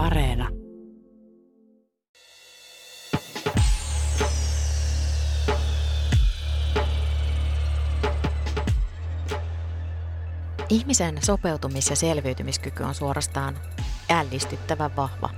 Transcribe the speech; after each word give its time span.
Areena. 0.00 0.48
Ihmisen 10.68 11.18
sopeutumis- 11.22 11.90
ja 11.90 11.96
selviytymiskyky 11.96 12.82
on 12.82 12.94
suorastaan 12.94 13.58
ällistyttävän 14.10 14.96
vahva, 14.96 15.30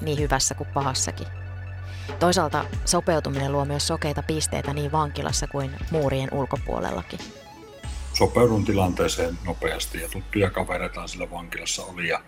niin 0.00 0.18
hyvässä 0.18 0.54
kuin 0.54 0.68
pahassakin. 0.74 1.26
Toisaalta 2.18 2.64
sopeutuminen 2.84 3.52
luo 3.52 3.64
myös 3.64 3.86
sokeita 3.86 4.22
pisteitä 4.22 4.74
niin 4.74 4.92
vankilassa 4.92 5.46
kuin 5.46 5.70
muurien 5.90 6.28
ulkopuolellakin. 6.34 7.20
Sopeudun 8.12 8.64
tilanteeseen 8.64 9.38
nopeasti 9.46 10.00
ja 10.00 10.08
tuttuja 10.08 10.50
kavereita 10.50 11.06
sillä 11.06 11.30
vankilassa 11.30 11.82
oli 11.82 12.08
ja, 12.08 12.20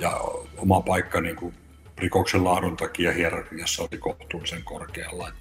ja 0.00 0.20
oma 0.56 0.80
paikka 0.80 1.20
niin 1.20 1.36
kuin 1.36 1.54
rikoksen 1.98 2.44
laadun 2.44 2.76
takia 2.76 3.12
hierarkiassa 3.12 3.82
oli 3.82 3.98
kohtuullisen 3.98 4.64
korkealla. 4.64 5.32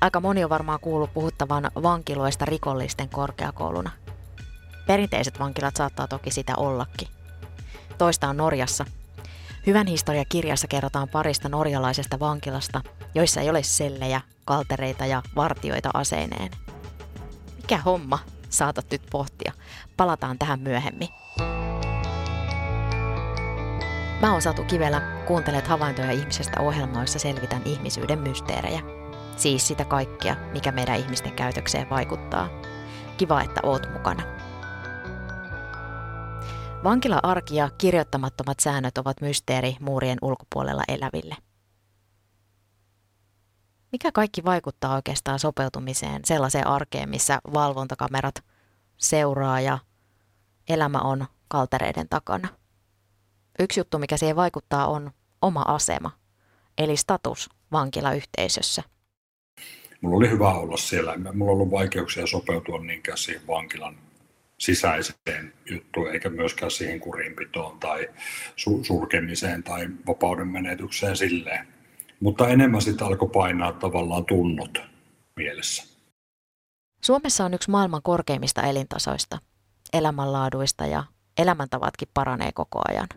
Aika 0.00 0.20
moni 0.20 0.44
on 0.44 0.50
varmaan 0.50 0.80
kuullut 0.80 1.14
puhuttavan 1.14 1.70
vankiloista 1.82 2.44
rikollisten 2.44 3.08
korkeakouluna. 3.08 3.90
Perinteiset 4.86 5.38
vankilat 5.38 5.76
saattaa 5.76 6.08
toki 6.08 6.30
sitä 6.30 6.52
ollakin. 6.56 7.08
Toista 7.98 8.28
on 8.28 8.36
Norjassa. 8.36 8.84
Hyvän 9.66 9.86
historia 9.86 10.24
kirjassa 10.28 10.66
kerrotaan 10.68 11.08
parista 11.08 11.48
norjalaisesta 11.48 12.20
vankilasta, 12.20 12.80
joissa 13.14 13.40
ei 13.40 13.50
ole 13.50 13.62
sellejä, 13.62 14.20
kaltereita 14.44 15.06
ja 15.06 15.22
vartioita 15.36 15.90
aseineen. 15.94 16.50
Mikä 17.56 17.78
homma, 17.78 18.18
saatat 18.50 18.86
nyt 18.90 19.02
pohtia. 19.10 19.52
Palataan 19.96 20.38
tähän 20.38 20.60
myöhemmin. 20.60 21.08
Mä 24.22 24.32
oon 24.32 24.42
Satu 24.42 24.64
Kivelä, 24.64 25.00
kuuntelet 25.26 25.66
havaintoja 25.66 26.10
ihmisestä 26.10 26.60
ohjelmaa, 26.60 27.02
jossa 27.02 27.18
selvitän 27.18 27.62
ihmisyyden 27.64 28.18
mysteerejä. 28.18 28.80
Siis 29.36 29.68
sitä 29.68 29.84
kaikkea, 29.84 30.36
mikä 30.52 30.72
meidän 30.72 30.96
ihmisten 30.98 31.32
käytökseen 31.32 31.90
vaikuttaa. 31.90 32.48
Kiva, 33.16 33.42
että 33.42 33.60
oot 33.62 33.92
mukana. 33.92 34.22
Vankila-arki 36.84 37.56
ja 37.56 37.70
kirjoittamattomat 37.78 38.60
säännöt 38.60 38.98
ovat 38.98 39.20
mysteeri 39.20 39.76
muurien 39.80 40.18
ulkopuolella 40.22 40.82
eläville. 40.88 41.36
Mikä 43.92 44.12
kaikki 44.12 44.44
vaikuttaa 44.44 44.94
oikeastaan 44.94 45.38
sopeutumiseen 45.38 46.24
sellaiseen 46.24 46.66
arkeen, 46.66 47.08
missä 47.08 47.38
valvontakamerat 47.54 48.44
seuraa 48.96 49.60
ja 49.60 49.78
elämä 50.68 50.98
on 50.98 51.26
kaltereiden 51.48 52.08
takana? 52.08 52.48
Yksi 53.58 53.80
juttu, 53.80 53.98
mikä 53.98 54.16
siihen 54.16 54.36
vaikuttaa, 54.36 54.86
on 54.86 55.10
oma 55.42 55.62
asema, 55.62 56.10
eli 56.78 56.96
status 56.96 57.50
vankilayhteisössä. 57.72 58.82
Mulla 60.00 60.16
oli 60.16 60.30
hyvä 60.30 60.52
olla 60.52 60.76
siellä. 60.76 61.16
Mulla 61.16 61.52
on 61.52 61.56
ollut 61.56 61.70
vaikeuksia 61.70 62.26
sopeutua 62.26 62.80
niinkään 62.80 63.18
siihen 63.18 63.46
vankilan 63.46 63.96
sisäiseen 64.58 65.52
juttuun, 65.70 66.12
eikä 66.12 66.28
myöskään 66.30 66.70
siihen 66.70 67.00
kurinpitoon 67.00 67.80
tai 67.80 68.08
su- 68.56 68.84
surkemiseen 68.84 69.62
tai 69.62 69.88
vapauden 70.06 70.48
menetykseen 70.48 71.16
silleen. 71.16 71.66
Mutta 72.20 72.48
enemmän 72.48 72.82
sitten 72.82 73.06
alkoi 73.06 73.28
painaa 73.28 73.72
tavallaan 73.72 74.24
tunnot 74.24 74.78
mielessä. 75.36 75.84
Suomessa 77.04 77.44
on 77.44 77.54
yksi 77.54 77.70
maailman 77.70 78.02
korkeimmista 78.02 78.62
elintasoista, 78.62 79.38
elämänlaaduista 79.92 80.86
ja 80.86 81.04
elämäntavatkin 81.38 82.08
paranee 82.14 82.50
koko 82.54 82.80
ajan. 82.88 83.08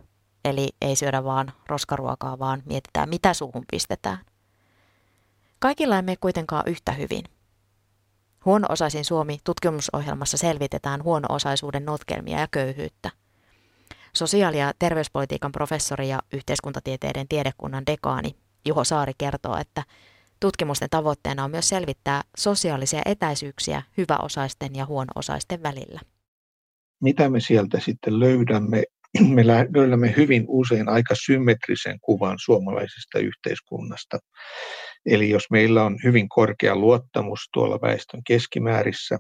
Eli 0.46 0.70
ei 0.82 0.96
syödä 0.96 1.24
vaan 1.24 1.54
roskaruokaa, 1.68 2.40
vaan 2.40 2.64
mietitään 2.66 3.10
mitä 3.10 3.34
suuhun 3.34 3.66
pistetään. 3.72 4.18
Kaikilla 5.60 5.96
ei 5.96 6.02
mene 6.02 6.16
kuitenkaan 6.16 6.64
yhtä 6.68 6.92
hyvin– 6.92 7.24
Huono-osaisin 8.46 9.06
Suomi 9.06 9.38
tutkimusohjelmassa 9.44 10.38
selvitetään 10.38 11.04
huono-osaisuuden 11.04 11.86
notkelmia 11.86 12.40
ja 12.40 12.48
köyhyyttä. 12.52 13.10
Sosiaali- 14.14 14.60
ja 14.60 14.72
terveyspolitiikan 14.80 15.52
professori 15.52 16.10
ja 16.10 16.20
yhteiskuntatieteiden 16.34 17.28
tiedekunnan 17.28 17.86
dekaani 17.86 18.36
Juho 18.68 18.84
Saari 18.84 19.14
kertoo, 19.18 19.58
että 19.58 19.84
tutkimusten 20.40 20.90
tavoitteena 20.90 21.44
on 21.44 21.52
myös 21.52 21.70
selvittää 21.70 22.22
sosiaalisia 22.38 23.02
etäisyyksiä 23.06 23.82
hyväosaisten 23.98 24.76
ja 24.76 24.86
huono-osaisten 24.86 25.64
välillä. 25.64 26.00
Mitä 27.02 27.30
me 27.30 27.40
sieltä 27.40 27.80
sitten 27.80 28.20
löydämme? 28.20 28.84
Me 29.36 29.48
löydämme 29.48 30.14
hyvin 30.18 30.46
usein 30.48 30.90
aika 30.90 31.16
symmetrisen 31.26 32.00
kuvan 32.02 32.38
suomalaisesta 32.40 33.20
yhteiskunnasta. 33.20 34.20
Eli 35.06 35.30
jos 35.30 35.44
meillä 35.52 35.84
on 35.84 35.98
hyvin 36.04 36.30
korkea 36.30 36.76
luottamus 36.76 37.40
tuolla 37.54 37.80
väestön 37.82 38.22
keskimäärissä, 38.28 39.20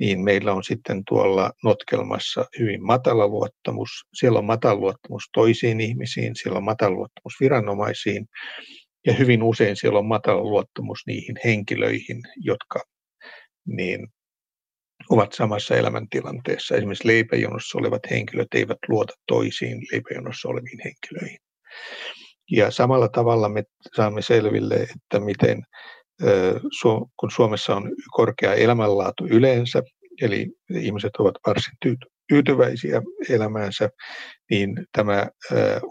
niin 0.00 0.20
meillä 0.20 0.52
on 0.52 0.64
sitten 0.64 1.02
tuolla 1.08 1.50
notkelmassa 1.64 2.44
hyvin 2.58 2.86
matala 2.86 3.28
luottamus. 3.28 3.90
Siellä 4.14 4.38
on 4.38 4.44
matala 4.44 4.80
luottamus 4.80 5.24
toisiin 5.34 5.80
ihmisiin, 5.80 6.36
siellä 6.36 6.58
on 6.58 6.64
matala 6.64 6.94
luottamus 6.94 7.34
viranomaisiin 7.40 8.26
ja 9.06 9.12
hyvin 9.12 9.42
usein 9.42 9.76
siellä 9.76 9.98
on 9.98 10.06
matala 10.06 10.40
luottamus 10.40 10.98
niihin 11.06 11.36
henkilöihin, 11.44 12.22
jotka 12.36 12.80
niin 13.66 14.08
ovat 15.10 15.32
samassa 15.32 15.76
elämäntilanteessa. 15.76 16.76
Esimerkiksi 16.76 17.08
leipäjonossa 17.08 17.78
olevat 17.78 18.02
henkilöt 18.10 18.48
eivät 18.54 18.78
luota 18.88 19.12
toisiin 19.26 19.82
leipäjonossa 19.92 20.48
oleviin 20.48 20.78
henkilöihin. 20.84 21.38
Ja 22.50 22.70
samalla 22.70 23.08
tavalla 23.08 23.48
me 23.48 23.62
saamme 23.96 24.22
selville, 24.22 24.74
että 24.74 25.20
miten 25.20 25.62
kun 27.16 27.30
Suomessa 27.30 27.76
on 27.76 27.92
korkea 28.10 28.54
elämänlaatu 28.54 29.26
yleensä, 29.30 29.82
eli 30.22 30.46
ihmiset 30.70 31.16
ovat 31.18 31.34
varsin 31.46 31.74
tyytyväisiä 32.28 33.02
elämäänsä, 33.28 33.88
niin 34.50 34.86
tämä 34.92 35.26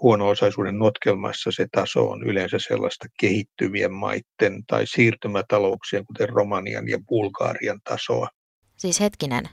huono-osaisuuden 0.02 0.80
notkelmassa 0.80 1.52
se 1.52 1.66
taso 1.72 2.10
on 2.10 2.24
yleensä 2.24 2.58
sellaista 2.60 3.06
kehittyvien 3.20 3.94
maiden 3.94 4.66
tai 4.68 4.88
siirtymätalouksien, 4.88 6.06
kuten 6.06 6.30
Romanian 6.30 6.88
ja 6.88 6.98
Bulgarian 7.08 7.80
tasoa. 7.84 8.28
Siis 8.84 9.00
hetkinen, 9.00 9.50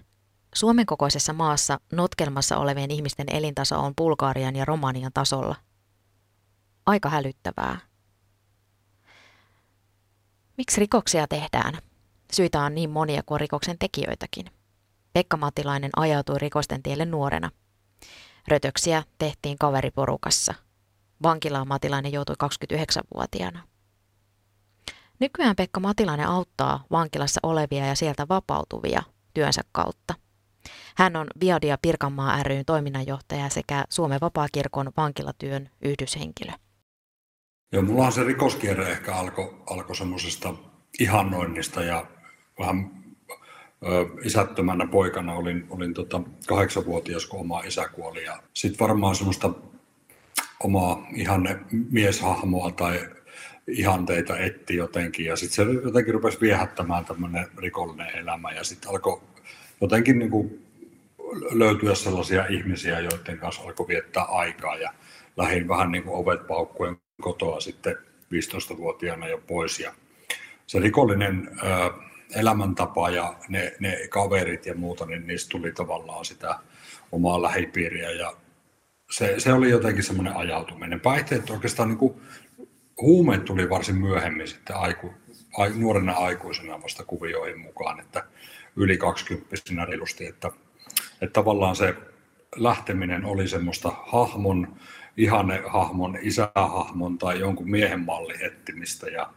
Suomen 0.54 0.86
kokoisessa 0.86 1.32
maassa 1.32 1.80
notkelmassa 1.92 2.56
olevien 2.56 2.90
ihmisten 2.90 3.26
elintaso 3.30 3.80
on 3.80 3.94
Bulgarian 3.96 4.56
ja 4.56 4.64
Romanian 4.64 5.12
tasolla– 5.14 5.56
aika 6.86 7.08
hälyttävää. 7.08 7.78
Miksi 10.56 10.80
rikoksia 10.80 11.26
tehdään? 11.28 11.78
Syitä 12.32 12.60
on 12.60 12.74
niin 12.74 12.90
monia 12.90 13.22
kuin 13.26 13.40
rikoksen 13.40 13.78
tekijöitäkin. 13.78 14.46
Pekka 15.12 15.36
Matilainen 15.36 15.90
ajautui 15.96 16.38
rikosten 16.38 16.82
tielle 16.82 17.04
nuorena. 17.04 17.50
Rötöksiä 18.48 19.02
tehtiin 19.18 19.58
kaveriporukassa. 19.58 20.54
Vankilaan 21.22 21.68
Matilainen 21.68 22.12
joutui 22.12 22.36
29-vuotiaana. 22.44 23.62
Nykyään 25.18 25.56
Pekka 25.56 25.80
Matilainen 25.80 26.26
auttaa 26.26 26.84
vankilassa 26.90 27.40
olevia 27.42 27.86
ja 27.86 27.94
sieltä 27.94 28.28
vapautuvia 28.28 29.02
työnsä 29.34 29.62
kautta. 29.72 30.14
Hän 30.96 31.16
on 31.16 31.26
Viadia 31.40 31.78
Pirkanmaa 31.82 32.42
ryn 32.42 32.64
toiminnanjohtaja 32.64 33.48
sekä 33.48 33.84
Suomen 33.90 34.20
vapaakirkon 34.20 34.92
vankilatyön 34.96 35.70
yhdyshenkilö. 35.82 36.52
Joo, 37.72 37.82
mulla 37.82 38.06
on 38.06 38.12
se 38.12 38.24
rikoskierre 38.24 38.92
ehkä 38.92 39.14
alkoi 39.14 39.62
alko 39.70 39.94
semmoisesta 39.94 40.54
ihannoinnista 41.00 41.82
ja 41.82 42.06
vähän 42.58 42.90
ö, 43.86 44.06
isättömänä 44.24 44.86
poikana 44.86 45.32
olin, 45.32 45.66
olin 45.70 45.94
tota 45.94 46.20
kahdeksanvuotias, 46.48 47.26
kun 47.26 47.40
oma 47.40 47.60
isä 47.60 47.88
kuoli. 47.88 48.24
Sitten 48.54 48.88
varmaan 48.88 49.14
semmoista 49.14 49.50
omaa 50.60 51.06
ihanne 51.14 51.60
mieshahmoa 51.90 52.70
tai 52.70 53.08
ihanteita 53.72 54.38
etti 54.38 54.76
jotenkin. 54.76 55.26
Ja 55.26 55.36
sitten 55.36 55.66
se 55.66 55.80
jotenkin 55.84 56.14
rupesi 56.14 56.40
viehättämään 56.40 57.04
tämmöinen 57.04 57.46
rikollinen 57.56 58.16
elämä. 58.16 58.52
Ja 58.52 58.64
sitten 58.64 58.90
alkoi 58.90 59.20
jotenkin 59.80 60.18
niin 60.18 60.30
kuin 60.30 60.66
löytyä 61.50 61.94
sellaisia 61.94 62.46
ihmisiä, 62.46 63.00
joiden 63.00 63.38
kanssa 63.38 63.62
alkoi 63.62 63.88
viettää 63.88 64.22
aikaa. 64.24 64.76
Ja 64.76 64.92
lähdin 65.36 65.68
vähän 65.68 65.92
niin 65.92 66.02
kuin 66.02 66.16
ovet 66.16 66.46
paukkuen 66.46 66.96
kotoa 67.20 67.60
sitten 67.60 67.96
15-vuotiaana 68.34 69.28
jo 69.28 69.38
pois. 69.46 69.80
Ja 69.80 69.92
se 70.66 70.78
rikollinen 70.78 71.50
ö, 71.62 71.92
elämäntapa 72.34 73.10
ja 73.10 73.34
ne, 73.48 73.76
ne 73.78 73.98
kaverit 74.08 74.66
ja 74.66 74.74
muuta, 74.74 75.06
niin 75.06 75.26
niistä 75.26 75.50
tuli 75.50 75.72
tavallaan 75.72 76.24
sitä 76.24 76.58
omaa 77.12 77.42
lähipiiriä 77.42 78.10
ja 78.10 78.32
se, 79.10 79.34
se 79.38 79.52
oli 79.52 79.70
jotenkin 79.70 80.04
semmoinen 80.04 80.36
ajautuminen. 80.36 81.00
Päihteet 81.00 81.50
oikeastaan 81.50 81.88
niin 81.88 81.98
kuin, 81.98 82.20
huumeet 83.00 83.44
tuli 83.44 83.70
varsin 83.70 83.96
myöhemmin 83.96 84.48
sitten 84.48 84.76
aiku, 84.76 85.14
a, 85.58 85.68
nuorena 85.68 86.12
aikuisena 86.12 86.82
vasta 86.82 87.04
kuvioihin 87.04 87.60
mukaan, 87.60 88.00
että 88.00 88.24
yli 88.76 88.96
20 88.96 89.84
reilusti, 89.84 90.26
että, 90.26 90.50
että 91.20 91.32
tavallaan 91.32 91.76
se 91.76 91.94
lähteminen 92.56 93.24
oli 93.24 93.48
semmoista 93.48 93.92
hahmon 94.06 94.76
ihannehahmon, 95.16 96.18
isähahmon 96.22 97.18
tai 97.18 97.40
jonkun 97.40 97.70
miehen 97.70 98.00
malli 98.00 98.44
ettimistä 98.44 99.08
ja 99.08 99.30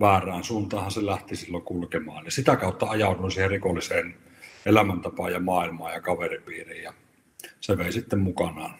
väärään 0.00 0.44
suuntaan 0.44 0.90
se 0.90 1.06
lähti 1.06 1.36
silloin 1.36 1.64
kulkemaan. 1.64 2.24
Ja 2.24 2.30
sitä 2.30 2.56
kautta 2.56 2.86
ajauduin 2.86 3.30
siihen 3.30 3.50
rikolliseen 3.50 4.16
elämäntapaan 4.66 5.32
ja 5.32 5.40
maailmaan 5.40 5.92
ja 5.92 6.00
kaveripiiriin 6.00 6.82
ja 6.82 6.92
se 7.60 7.78
vei 7.78 7.92
sitten 7.92 8.18
mukanaan. 8.18 8.78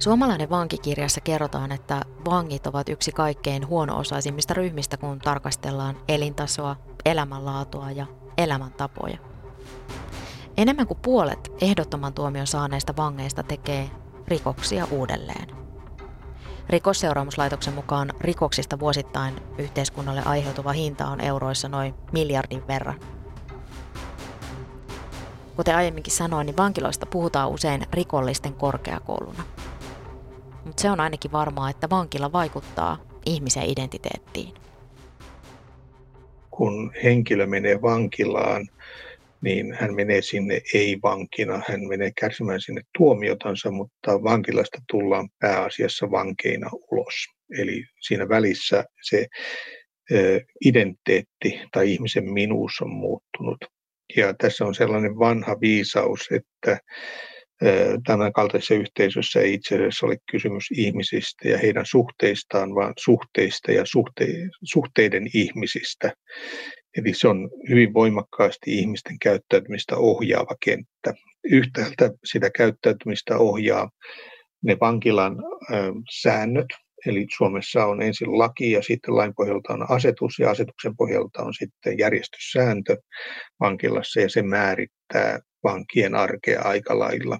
Suomalainen 0.00 0.50
vankikirjassa 0.50 1.20
kerrotaan, 1.20 1.72
että 1.72 2.02
vangit 2.24 2.66
ovat 2.66 2.88
yksi 2.88 3.12
kaikkein 3.12 3.68
huono-osaisimmista 3.68 4.54
ryhmistä, 4.54 4.96
kun 4.96 5.18
tarkastellaan 5.18 5.96
elintasoa, 6.08 6.76
elämänlaatua 7.04 7.90
ja 7.90 8.06
elämäntapoja. 8.38 9.18
Enemmän 10.56 10.86
kuin 10.86 10.98
puolet 11.02 11.52
ehdottoman 11.60 12.14
tuomion 12.14 12.46
saaneista 12.46 12.96
vangeista 12.96 13.42
tekee 13.42 13.90
rikoksia 14.28 14.86
uudelleen. 14.90 15.46
Rikosseuraamuslaitoksen 16.68 17.74
mukaan 17.74 18.12
rikoksista 18.20 18.78
vuosittain 18.78 19.42
yhteiskunnalle 19.58 20.22
aiheutuva 20.24 20.72
hinta 20.72 21.06
on 21.06 21.20
euroissa 21.20 21.68
noin 21.68 21.94
miljardin 22.12 22.66
verran. 22.66 23.00
Kuten 25.56 25.76
aiemminkin 25.76 26.12
sanoin, 26.12 26.46
niin 26.46 26.56
vankiloista 26.56 27.06
puhutaan 27.06 27.50
usein 27.50 27.86
rikollisten 27.92 28.54
korkeakouluna. 28.54 29.42
Mutta 30.70 30.82
se 30.82 30.90
on 30.90 31.00
ainakin 31.00 31.32
varmaa, 31.32 31.70
että 31.70 31.90
vankila 31.90 32.32
vaikuttaa 32.32 33.04
ihmisen 33.26 33.70
identiteettiin. 33.70 34.54
Kun 36.50 36.92
henkilö 37.04 37.46
menee 37.46 37.82
vankilaan, 37.82 38.68
niin 39.40 39.72
hän 39.72 39.94
menee 39.94 40.22
sinne 40.22 40.60
ei-vankina, 40.74 41.62
hän 41.68 41.88
menee 41.88 42.10
kärsimään 42.20 42.60
sinne 42.60 42.80
tuomiotansa, 42.98 43.70
mutta 43.70 44.22
vankilasta 44.22 44.78
tullaan 44.90 45.28
pääasiassa 45.38 46.10
vankeina 46.10 46.70
ulos. 46.90 47.14
Eli 47.58 47.84
siinä 48.00 48.28
välissä 48.28 48.84
se 49.02 49.26
identiteetti 50.64 51.60
tai 51.72 51.92
ihmisen 51.92 52.32
minuus 52.32 52.72
on 52.80 52.90
muuttunut. 52.90 53.64
Ja 54.16 54.34
tässä 54.34 54.64
on 54.64 54.74
sellainen 54.74 55.18
vanha 55.18 55.60
viisaus, 55.60 56.28
että 56.30 56.78
tämän 58.06 58.32
kaltaisessa 58.32 58.74
yhteisössä 58.74 59.40
ei 59.40 59.54
itse 59.54 59.74
asiassa 59.74 60.06
ole 60.06 60.16
kysymys 60.30 60.64
ihmisistä 60.70 61.48
ja 61.48 61.58
heidän 61.58 61.86
suhteistaan, 61.86 62.74
vaan 62.74 62.92
suhteista 62.98 63.72
ja 63.72 63.84
suhte- 63.84 64.48
suhteiden 64.62 65.26
ihmisistä. 65.34 66.12
Eli 66.96 67.14
se 67.14 67.28
on 67.28 67.50
hyvin 67.68 67.94
voimakkaasti 67.94 68.78
ihmisten 68.78 69.18
käyttäytymistä 69.18 69.96
ohjaava 69.96 70.56
kenttä. 70.64 71.14
Yhtäältä 71.44 72.10
sitä 72.24 72.50
käyttäytymistä 72.50 73.38
ohjaa 73.38 73.90
ne 74.62 74.76
vankilan 74.80 75.36
säännöt, 76.10 76.66
Eli 77.06 77.26
Suomessa 77.36 77.86
on 77.86 78.02
ensin 78.02 78.38
laki 78.38 78.70
ja 78.70 78.82
sitten 78.82 79.16
lain 79.16 79.34
pohjalta 79.34 79.72
on 79.72 79.90
asetus 79.90 80.38
ja 80.38 80.50
asetuksen 80.50 80.96
pohjalta 80.96 81.42
on 81.42 81.54
sitten 81.54 81.98
järjestyssääntö 81.98 82.96
vankilassa 83.60 84.20
ja 84.20 84.28
se 84.28 84.42
määrittää 84.42 85.40
vankien 85.64 86.14
arkea 86.14 86.62
aika 86.62 86.98
lailla. 86.98 87.38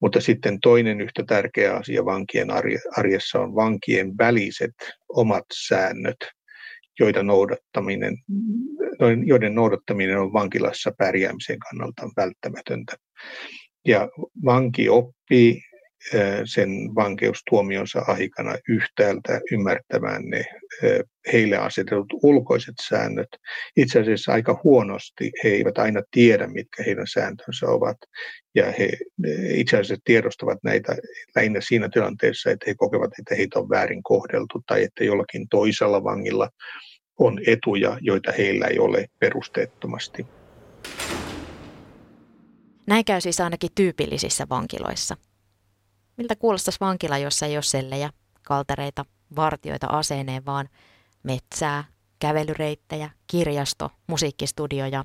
Mutta 0.00 0.20
sitten 0.20 0.60
toinen 0.60 1.00
yhtä 1.00 1.24
tärkeä 1.26 1.76
asia 1.76 2.04
vankien 2.04 2.48
arjessa 2.96 3.40
on 3.40 3.54
vankien 3.54 4.18
väliset 4.18 4.74
omat 5.08 5.44
säännöt, 5.68 6.16
joiden 7.00 7.26
noudattaminen, 7.26 8.16
joiden 9.26 9.54
noudattaminen 9.54 10.18
on 10.18 10.32
vankilassa 10.32 10.92
pärjäämisen 10.98 11.58
kannalta 11.58 12.10
välttämätöntä. 12.16 12.96
Ja 13.86 14.08
vanki 14.44 14.88
oppii 14.88 15.62
sen 16.44 16.70
vankeustuomionsa 16.94 17.98
aikana 17.98 18.54
yhtäältä 18.68 19.40
ymmärtämään 19.52 20.22
ne 20.24 20.44
heille 21.32 21.56
asetetut 21.56 22.06
ulkoiset 22.22 22.74
säännöt. 22.88 23.28
Itse 23.76 24.00
asiassa 24.00 24.32
aika 24.32 24.60
huonosti 24.64 25.32
he 25.44 25.48
eivät 25.48 25.78
aina 25.78 26.02
tiedä, 26.10 26.46
mitkä 26.46 26.82
heidän 26.82 27.06
sääntönsä 27.06 27.66
ovat. 27.66 27.96
Ja 28.54 28.72
he 28.72 28.90
itse 29.54 29.76
asiassa 29.76 30.02
tiedostavat 30.04 30.58
näitä 30.64 30.96
lähinnä 31.36 31.60
siinä 31.60 31.88
tilanteessa, 31.88 32.50
että 32.50 32.64
he 32.68 32.74
kokevat, 32.76 33.10
että 33.18 33.34
heitä 33.34 33.58
on 33.58 33.68
väärin 33.68 34.02
kohdeltu 34.02 34.62
tai 34.66 34.82
että 34.82 35.04
jollakin 35.04 35.48
toisella 35.48 36.04
vangilla 36.04 36.48
on 37.18 37.40
etuja, 37.46 37.98
joita 38.00 38.32
heillä 38.32 38.66
ei 38.66 38.78
ole 38.78 39.06
perusteettomasti. 39.18 40.26
Näin 42.86 43.04
käy 43.04 43.20
siis 43.20 43.40
ainakin 43.40 43.70
tyypillisissä 43.74 44.46
vankiloissa– 44.50 45.16
Miltä 46.20 46.36
kuulostaisi 46.36 46.80
vankila, 46.80 47.18
jossa 47.18 47.46
ei 47.46 47.56
ole 47.56 47.62
sellejä, 47.62 48.10
kaltereita, 48.42 49.04
vartioita 49.36 49.86
aseineen, 49.86 50.46
vaan 50.46 50.68
metsää, 51.22 51.84
kävelyreittejä, 52.18 53.10
kirjasto, 53.26 53.90
musiikkistudio 54.06 54.86
ja 54.86 55.04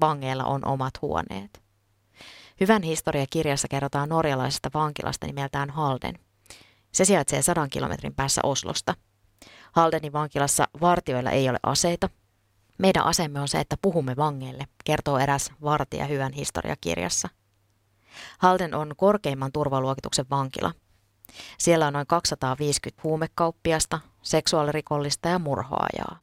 vangeilla 0.00 0.44
on 0.44 0.64
omat 0.64 1.02
huoneet. 1.02 1.62
Hyvän 2.60 2.82
historiakirjassa 2.82 3.68
kerrotaan 3.68 4.08
norjalaisesta 4.08 4.70
vankilasta 4.74 5.26
nimeltään 5.26 5.70
Halden. 5.70 6.18
Se 6.92 7.04
sijaitsee 7.04 7.42
sadan 7.42 7.70
kilometrin 7.70 8.14
päässä 8.14 8.40
Oslosta. 8.44 8.94
Haldenin 9.72 10.12
vankilassa 10.12 10.68
vartioilla 10.80 11.30
ei 11.30 11.48
ole 11.48 11.58
aseita. 11.62 12.08
Meidän 12.78 13.04
asemme 13.04 13.40
on 13.40 13.48
se, 13.48 13.60
että 13.60 13.76
puhumme 13.82 14.16
vangeille, 14.16 14.64
kertoo 14.84 15.18
eräs 15.18 15.52
vartija 15.62 16.06
hyvän 16.06 16.32
historiakirjassa– 16.32 17.28
Halden 18.38 18.74
on 18.74 18.92
korkeimman 18.96 19.52
turvaluokituksen 19.52 20.26
vankila. 20.30 20.72
Siellä 21.58 21.86
on 21.86 21.92
noin 21.92 22.06
250 22.06 23.02
huumekauppiasta, 23.04 24.00
seksuaalirikollista 24.22 25.28
ja 25.28 25.38
murhoajaa. 25.38 26.18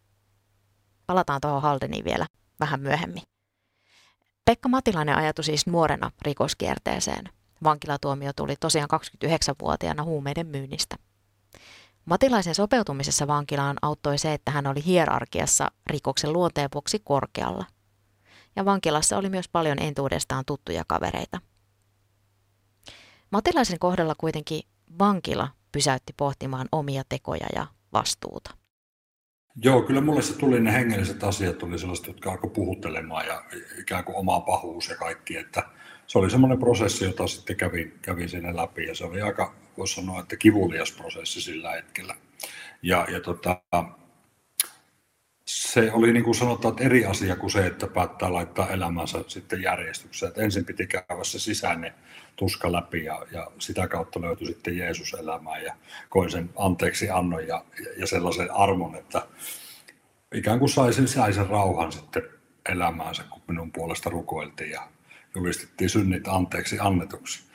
Palataan 1.07 1.41
tuohon 1.41 1.61
Haldeniin 1.61 2.05
vielä 2.05 2.27
vähän 2.59 2.79
myöhemmin. 2.81 3.23
Pekka 4.45 4.69
Matilainen 4.69 5.17
ajatui 5.17 5.43
siis 5.43 5.67
nuorena 5.67 6.11
rikoskierteeseen. 6.21 7.29
Vankilatuomio 7.63 8.33
tuli 8.33 8.55
tosiaan 8.59 8.89
29-vuotiaana 9.25 10.03
huumeiden 10.03 10.47
myynnistä. 10.47 10.95
Matilaisen 12.05 12.55
sopeutumisessa 12.55 13.27
vankilaan 13.27 13.77
auttoi 13.81 14.17
se, 14.17 14.33
että 14.33 14.51
hän 14.51 14.67
oli 14.67 14.85
hierarkiassa 14.85 15.71
rikoksen 15.87 16.33
luonteen 16.33 16.69
vuoksi 16.73 16.99
korkealla. 16.99 17.65
Ja 18.55 18.65
vankilassa 18.65 19.17
oli 19.17 19.29
myös 19.29 19.49
paljon 19.49 19.79
entuudestaan 19.79 20.45
tuttuja 20.45 20.83
kavereita– 20.87 21.41
Matilaisen 23.31 23.79
kohdalla 23.79 24.15
kuitenkin 24.17 24.61
vankila 24.99 25.47
pysäytti 25.71 26.13
pohtimaan 26.17 26.67
omia 26.71 27.03
tekoja 27.09 27.47
ja 27.55 27.67
vastuuta. 27.93 28.51
Joo, 29.63 29.81
kyllä 29.81 30.01
mulle 30.01 30.21
se 30.21 30.37
tuli 30.37 30.59
ne 30.59 30.73
hengelliset 30.73 31.23
asiat, 31.23 31.57
tuli 31.57 31.79
sellaiset, 31.79 32.07
jotka 32.07 32.31
alkoi 32.31 32.49
puhuttelemaan 32.49 33.27
ja 33.27 33.43
ikään 33.79 34.03
kuin 34.03 34.15
oma 34.15 34.39
pahuus 34.39 34.89
ja 34.89 34.95
kaikki, 34.95 35.37
että 35.37 35.63
se 36.07 36.17
oli 36.17 36.29
semmoinen 36.29 36.59
prosessi, 36.59 37.05
jota 37.05 37.27
sitten 37.27 37.55
kävin, 37.55 37.99
kävin 38.01 38.29
sinne 38.29 38.55
läpi 38.55 38.85
ja 38.85 38.95
se 38.95 39.05
oli 39.05 39.21
aika, 39.21 39.55
voisi 39.77 39.95
sanoa, 39.95 40.19
että 40.19 40.37
kivulias 40.37 40.91
prosessi 40.91 41.41
sillä 41.41 41.71
hetkellä. 41.71 42.15
Ja, 42.81 43.07
ja 43.11 43.19
tota, 43.19 43.61
se 45.45 45.91
oli 45.91 46.13
niin 46.13 46.23
kuin 46.23 46.35
sanotaan, 46.35 46.71
että 46.71 46.83
eri 46.83 47.05
asia 47.05 47.35
kuin 47.35 47.51
se, 47.51 47.65
että 47.65 47.87
päättää 47.87 48.33
laittaa 48.33 48.69
elämänsä 48.69 49.23
sitten 49.27 49.61
järjestykseen. 49.61 50.27
Että 50.27 50.41
ensin 50.41 50.65
piti 50.65 50.87
käydä 50.87 51.23
se 51.23 51.39
sisäinen 51.39 51.93
tuska 52.37 52.71
läpi 52.71 53.03
ja, 53.03 53.25
ja 53.31 53.51
sitä 53.59 53.87
kautta 53.87 54.21
löytyi 54.21 54.47
sitten 54.47 54.77
Jeesus 54.77 55.13
elämään 55.13 55.63
ja 55.63 55.75
koin 56.09 56.31
sen 56.31 56.49
anteeksi 56.55 57.09
annon 57.09 57.47
ja, 57.47 57.65
ja 57.97 58.07
sellaisen 58.07 58.51
armon, 58.51 58.95
että 58.95 59.27
ikään 60.33 60.59
kuin 60.59 60.69
sai 60.69 60.93
sen, 60.93 61.07
sai 61.07 61.33
sen 61.33 61.47
rauhan 61.47 61.91
sitten 61.91 62.23
elämäänsä, 62.69 63.23
kun 63.29 63.41
minun 63.47 63.71
puolesta 63.71 64.09
rukoiltiin 64.09 64.71
ja 64.71 64.87
julistettiin 65.35 65.89
synnit 65.89 66.27
anteeksi 66.27 66.77
annetuksi. 66.79 67.47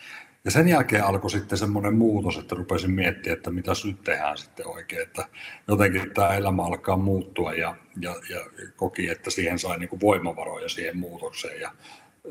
Ja 0.44 0.50
sen 0.50 0.68
jälkeen 0.68 1.04
alkoi 1.04 1.30
sitten 1.30 1.58
semmoinen 1.58 1.94
muutos, 1.94 2.38
että 2.38 2.54
rupesin 2.54 2.90
miettimään, 2.90 3.36
että 3.36 3.50
mitä 3.50 3.72
nyt 3.84 4.02
tehdään 4.02 4.38
sitten 4.38 4.66
oikein, 4.66 5.02
että 5.02 5.28
jotenkin 5.68 6.14
tämä 6.14 6.34
elämä 6.34 6.62
alkaa 6.62 6.96
muuttua 6.96 7.54
ja, 7.54 7.76
ja, 8.00 8.14
ja 8.30 8.40
koki, 8.76 9.08
että 9.08 9.30
siihen 9.30 9.58
sai 9.58 9.78
niin 9.78 10.00
voimavaroja 10.00 10.68
siihen 10.68 10.96
muutokseen 10.96 11.60
ja 11.60 11.70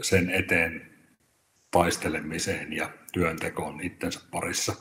sen 0.01 0.29
eteen 0.29 0.91
taistelemiseen 1.71 2.73
ja 2.73 2.89
työntekoon 3.13 3.81
itsensä 3.81 4.19
parissa. 4.31 4.75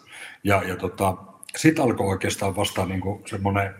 Ja, 0.44 0.62
ja 0.62 0.76
tota, 0.76 1.16
sitten 1.56 1.84
alkoi 1.84 2.06
oikeastaan 2.06 2.56
vasta 2.56 2.86
niin 2.86 3.02
semmoinen 3.26 3.74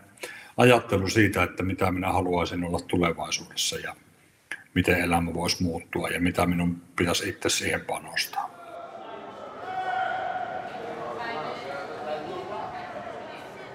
ajattelu 0.57 1.09
siitä, 1.09 1.43
että 1.43 1.63
mitä 1.63 1.91
minä 1.91 2.13
haluaisin 2.13 2.65
olla 2.65 2.79
tulevaisuudessa 2.89 3.79
ja 3.79 3.97
miten 4.75 5.01
elämä 5.01 5.35
voisi 5.35 5.63
muuttua 5.63 6.09
ja 6.09 6.21
mitä 6.21 6.47
minun 6.47 6.83
pitäisi 6.97 7.29
itse 7.29 7.49
siihen 7.49 7.81
panostaa. 7.81 8.51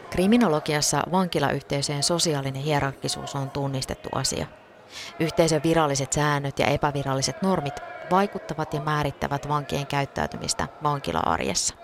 Kriminologiassa 0.10 1.04
vankilayhteisöjen 1.12 2.04
sosiaalinen 2.04 2.62
hierarkisuus 2.62 3.36
on 3.36 3.50
tunnistettu 3.50 4.10
asia. 4.12 4.46
Yhteisön 5.20 5.62
viralliset 5.64 6.14
säännöt 6.14 6.60
ja 6.60 6.68
epäviralliset 6.68 7.42
normit 7.42 7.95
vaikuttavat 8.12 8.74
ja 8.74 8.82
määrittävät 8.82 9.48
vankien 9.48 9.88
käyttäytymistä 9.88 10.68
vankila-arjessa. 10.84 11.76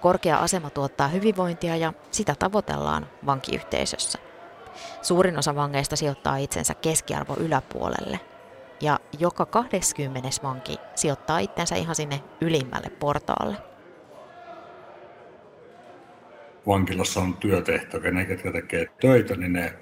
Korkea 0.00 0.38
asema 0.38 0.70
tuottaa 0.70 1.08
hyvinvointia 1.08 1.76
ja 1.76 1.92
sitä 2.10 2.34
tavoitellaan 2.38 3.06
vankiyhteisössä. 3.26 4.18
Suurin 5.02 5.38
osa 5.38 5.54
vangeista 5.54 5.96
sijoittaa 5.96 6.36
itsensä 6.36 6.74
keskiarvo 6.74 7.36
yläpuolelle 7.36 8.20
ja 8.80 9.00
joka 9.18 9.46
20 9.46 10.28
vanki 10.42 10.78
sijoittaa 10.94 11.38
itsensä 11.38 11.76
ihan 11.76 11.94
sinne 11.94 12.22
ylimmälle 12.40 12.90
portaalle. 12.90 13.56
Vankilassa 16.66 17.20
on 17.20 17.34
työtehtäviä, 17.34 18.10
ne 18.10 18.24
ketkä 18.24 18.52
tekee 18.52 18.86
töitä, 19.00 19.36
niin 19.36 19.52
ne 19.52 19.74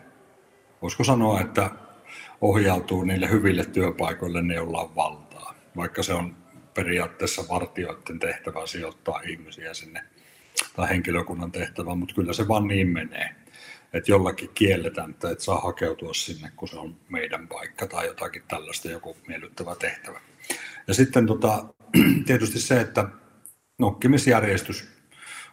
voisiko 0.83 1.05
sanoa, 1.05 1.41
että 1.41 1.71
ohjautuu 2.41 3.05
niille 3.05 3.31
hyville 3.31 3.65
työpaikoille, 3.65 4.43
ne 4.43 4.55
joilla 4.55 4.81
on 4.81 4.97
valtaa. 4.97 5.34
Vaikka 5.77 6.03
se 6.03 6.13
on 6.13 6.37
periaatteessa 6.75 7.43
vartioiden 7.49 8.19
tehtävä 8.19 8.67
sijoittaa 8.67 9.21
ihmisiä 9.21 9.75
sinne 9.75 10.03
tai 10.77 10.89
henkilökunnan 10.89 11.53
tehtävä, 11.53 11.95
mutta 11.95 12.15
kyllä 12.15 12.33
se 12.33 12.49
vaan 12.49 12.69
niin 12.69 12.89
menee. 12.89 13.35
Että 13.93 14.11
jollakin 14.11 14.51
kielletään, 14.55 15.11
että 15.11 15.31
et 15.31 15.41
saa 15.41 15.61
hakeutua 15.61 16.15
sinne, 16.15 16.53
kun 16.57 16.69
se 16.69 16.79
on 16.79 16.97
meidän 17.09 17.49
paikka 17.49 17.87
tai 17.87 18.07
jotakin 18.07 18.43
tällaista, 18.49 18.89
joku 18.89 19.17
miellyttävä 19.29 19.75
tehtävä. 19.75 20.21
Ja 20.89 20.95
sitten 20.95 21.27
tota, 21.27 21.65
tietysti 22.27 22.61
se, 22.61 22.81
että 22.81 23.09
nokkimisjärjestys 23.79 24.89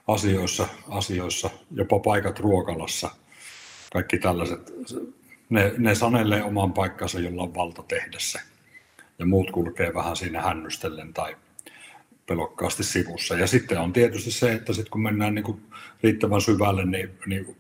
asioissa, 0.08 0.68
asioissa, 0.90 1.50
jopa 1.72 2.00
paikat 2.00 2.40
ruokalassa, 2.40 3.10
kaikki 3.94 4.18
tällaiset, 4.18 4.74
ne, 5.50 5.74
ne 5.78 5.96
sanelee 5.96 6.44
oman 6.44 6.74
paikkansa, 6.74 7.20
jolla 7.20 7.44
on 7.44 7.56
valta 7.56 7.84
tehdä 7.84 8.18
se. 8.20 8.40
Ja 9.22 9.26
muut 9.26 9.52
kulkee 9.52 9.94
vähän 9.94 10.16
siinä 10.16 10.42
hännystellen 10.42 11.14
tai 11.14 11.36
pelokkaasti 12.26 12.84
sivussa. 12.84 13.36
Ja 13.36 13.48
sitten 13.48 13.80
on 13.80 13.94
tietysti 13.94 14.32
se, 14.32 14.54
että 14.54 14.74
sitten 14.74 14.92
kun 14.92 15.04
mennään 15.04 15.36
niin 15.36 15.44
kuin 15.44 15.62
riittävän 16.04 16.42
syvälle, 16.42 16.86
niin, 16.86 17.10
niin 17.26 17.56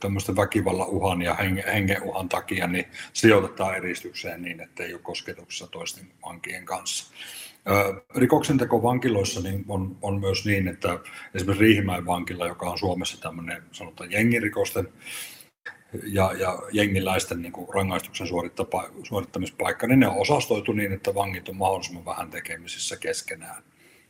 tämmöisten 0.00 0.36
väkivallan 0.36 0.88
uhan 0.88 1.22
ja 1.22 1.34
hengen 1.72 2.02
uhan 2.02 2.28
takia, 2.28 2.66
niin 2.66 2.84
sijoitetaan 3.12 3.76
eristykseen 3.76 4.42
niin, 4.42 4.60
että 4.60 4.82
ei 4.82 4.92
ole 4.92 5.00
kosketuksessa 5.02 5.66
toisten 5.66 6.06
vankien 6.26 6.64
kanssa. 6.64 7.14
Rikoksenteko 8.16 8.82
vankiloissa 8.82 9.40
niin 9.40 9.64
on, 9.68 9.96
on 10.02 10.20
myös 10.20 10.44
niin, 10.44 10.68
että 10.68 10.98
esimerkiksi 11.34 11.64
Riihimäen 11.64 12.06
vankila, 12.06 12.46
joka 12.46 12.70
on 12.70 12.78
Suomessa 12.78 13.20
tämmöinen 13.20 13.62
sanotaan 13.72 14.12
jengirikosten 14.12 14.88
ja, 16.02 16.32
ja 16.38 16.58
jengiläisten 16.72 17.42
niin 17.42 17.52
kuin 17.52 17.74
rangaistuksen 17.74 18.26
suorittamispaikka, 19.02 19.86
niin 19.86 20.00
ne 20.00 20.08
on 20.08 20.16
osastoitu 20.16 20.72
niin, 20.72 20.92
että 20.92 21.14
vangit 21.14 21.48
on 21.48 21.56
mahdollisimman 21.56 22.04
vähän 22.04 22.30
tekemisissä 22.30 22.96
keskenään. 22.96 23.62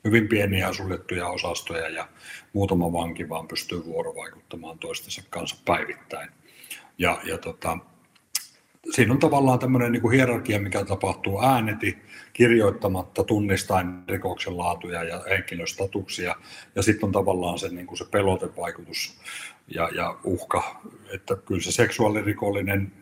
Hyvin 0.05 0.29
pieniä 0.29 0.73
suljettuja 0.73 1.29
osastoja 1.29 1.89
ja 1.89 2.09
muutama 2.53 2.93
vanki 2.93 3.29
vaan 3.29 3.49
pystyy 3.49 3.85
vuorovaikuttamaan 3.85 4.79
toistensa 4.79 5.23
kanssa 5.31 5.57
päivittäin. 5.65 6.29
Ja, 6.99 7.21
ja 7.25 7.39
tota, 7.39 7.79
siinä 8.91 9.13
on 9.13 9.19
tavallaan 9.19 9.59
tämmöinen 9.59 9.93
niin 9.93 10.03
kuin 10.03 10.15
hierarkia, 10.15 10.61
mikä 10.61 10.85
tapahtuu 10.85 11.43
ääneti, 11.43 11.99
kirjoittamatta, 12.33 13.25
tunnistaen 13.25 14.05
rikoksen 14.09 14.59
laatuja 14.59 15.05
ja 15.05 15.25
henkilöstatuksia. 15.31 16.37
Ja 16.75 16.83
sitten 16.83 17.07
on 17.07 17.13
tavallaan 17.13 17.59
se, 17.59 17.69
niin 17.69 17.87
kuin 17.87 17.99
se 17.99 18.05
pelotevaikutus 18.05 19.17
ja, 19.69 19.89
ja 19.95 20.17
uhka, 20.25 20.81
että 21.15 21.37
kyllä 21.37 21.61
se 21.61 21.73
seksuaalirikollinen 21.73 22.93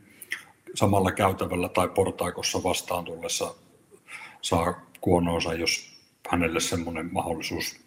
samalla 0.75 1.13
käytävällä 1.13 1.69
tai 1.69 1.89
portaikossa 1.89 2.63
vastaan 2.63 3.05
tullessa 3.05 3.55
saa 4.43 4.87
kuonoonsa, 5.01 5.55
jos 5.55 5.93
hänelle 6.31 6.61
semmoinen 6.61 7.13
mahdollisuus 7.13 7.81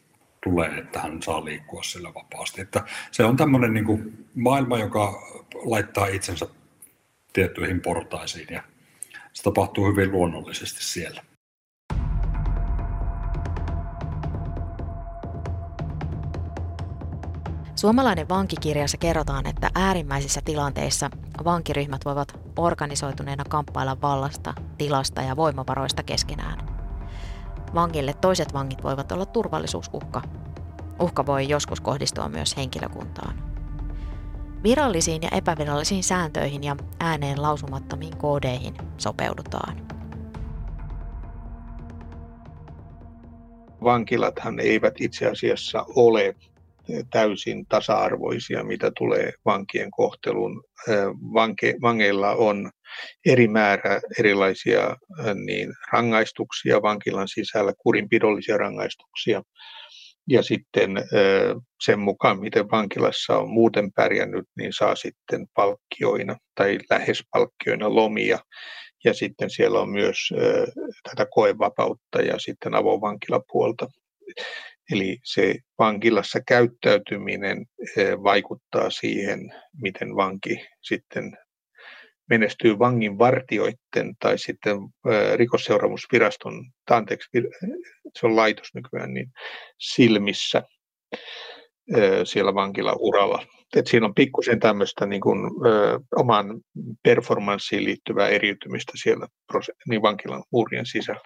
tulee, 0.44 0.77
että 0.77 1.00
hän 1.00 1.22
saa 1.22 1.46
liikkua 1.46 1.84
sillä 1.84 2.13
vapaasti. 2.13 2.62
Että 2.62 2.84
se 3.12 3.24
on 3.24 3.38
tämmöinen 3.38 3.74
niin 3.74 3.86
kuin 3.86 4.27
maailma, 4.36 4.79
joka 4.79 5.22
laittaa 5.63 6.08
itsensä 6.08 6.48
tiettyihin 7.34 7.82
portaisiin 7.82 8.48
ja 8.51 8.63
se 9.34 9.44
tapahtuu 9.44 9.88
hyvin 9.88 10.12
luonnollisesti 10.12 10.84
siellä. 10.84 11.24
Suomalainen 17.86 18.30
vankikirjassa 18.30 18.98
kerrotaan, 18.98 19.48
että 19.48 19.70
äärimmäisissä 19.75 20.42
tilanteissa 20.46 21.10
vankiryhmät 21.44 22.06
voivat 22.06 22.39
organisoituneena 22.58 23.44
kamppailla 23.50 23.98
vallasta, 24.01 24.54
tilasta 24.77 25.22
ja 25.22 25.36
voimavaroista 25.36 26.04
keskenään. 26.04 26.58
Vangille 27.75 28.13
toiset 28.13 28.54
vangit 28.54 28.84
voivat 28.84 29.12
olla 29.12 29.25
turvallisuusuhka. 29.25 30.22
Uhka 31.00 31.25
voi 31.25 31.50
joskus 31.50 31.82
kohdistua 31.82 32.30
myös 32.30 32.58
henkilökuntaan. 32.58 33.44
Virallisiin 34.63 35.22
ja 35.22 35.30
epävirallisiin 35.32 36.04
sääntöihin 36.04 36.63
ja 36.63 36.75
ääneen 37.00 37.42
lausumattomiin 37.42 38.18
koodeihin 38.18 38.74
sopeudutaan. 38.98 39.88
Vankilathan 43.84 44.60
eivät 44.60 44.94
itse 45.00 45.27
asiassa 45.27 45.86
ole 45.96 46.36
täysin 47.12 47.65
tasa-arvoisia, 47.65 48.63
mitä 48.63 48.92
tulee 48.98 49.34
vankien 49.46 49.92
kohteluun. 49.92 50.63
Vanke, 51.34 51.75
vangeilla 51.82 52.32
on 52.32 52.72
eri 53.25 53.48
määrä 53.48 54.01
erilaisia 54.20 54.98
niin 55.46 55.74
rangaistuksia 55.92 56.82
vankilan 56.82 57.27
sisällä, 57.27 57.74
kurinpidollisia 57.77 58.58
rangaistuksia. 58.58 59.42
Ja 60.30 60.44
sitten 60.44 60.92
sen 61.84 62.00
mukaan, 62.00 62.39
miten 62.39 62.72
vankilassa 62.72 63.38
on 63.38 63.50
muuten 63.50 63.92
pärjännyt, 63.92 64.46
niin 64.58 64.74
saa 64.74 64.96
sitten 64.96 65.48
palkkioina 65.54 66.38
tai 66.56 66.80
lähes 66.89 67.24
palkkioina 67.32 67.96
lomia. 67.96 68.39
Ja 69.04 69.13
sitten 69.13 69.50
siellä 69.50 69.80
on 69.80 69.89
myös 69.89 70.18
tätä 71.10 71.25
koevapautta 71.32 72.22
ja 72.22 72.39
sitten 72.39 72.75
avovankilapuolta. 72.75 73.88
Eli 74.92 75.18
se 75.24 75.56
vankilassa 75.80 76.39
käyttäytyminen 76.48 77.65
vaikuttaa 78.24 78.89
siihen, 78.89 79.39
miten 79.82 80.15
vanki 80.15 80.65
sitten 80.82 81.38
menestyy 82.30 82.80
vangin 82.80 83.18
vartioitten 83.18 84.13
tai 84.20 84.38
sitten 84.38 84.77
rikosseuraamusviraston, 85.36 86.72
anteeksi, 86.89 87.30
se 88.20 88.25
on 88.25 88.36
laitos 88.36 88.68
nykyään, 88.75 89.13
niin 89.13 89.32
silmissä 89.80 90.63
siellä 92.24 92.51
uralla. 93.00 93.46
Et 93.75 93.88
siinä 93.88 94.06
on 94.06 94.15
pikkusen 94.15 94.60
tämmöistä 94.60 95.06
niin 95.06 95.22
kuin, 95.22 95.39
ö, 95.68 96.00
oman 96.15 96.62
performanssiin 97.04 97.84
liittyvää 97.84 98.27
eriytymistä 98.27 98.94
siellä 99.04 99.27
niin 99.89 100.01
vankilan 100.01 100.44
muurien 100.51 100.86
sisällä. 100.86 101.22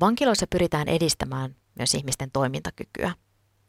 Vankiloissa 0.00 0.46
pyritään 0.50 0.88
edistämään 0.88 1.56
myös 1.74 1.94
ihmisten 1.94 2.30
toimintakykyä. 2.32 3.12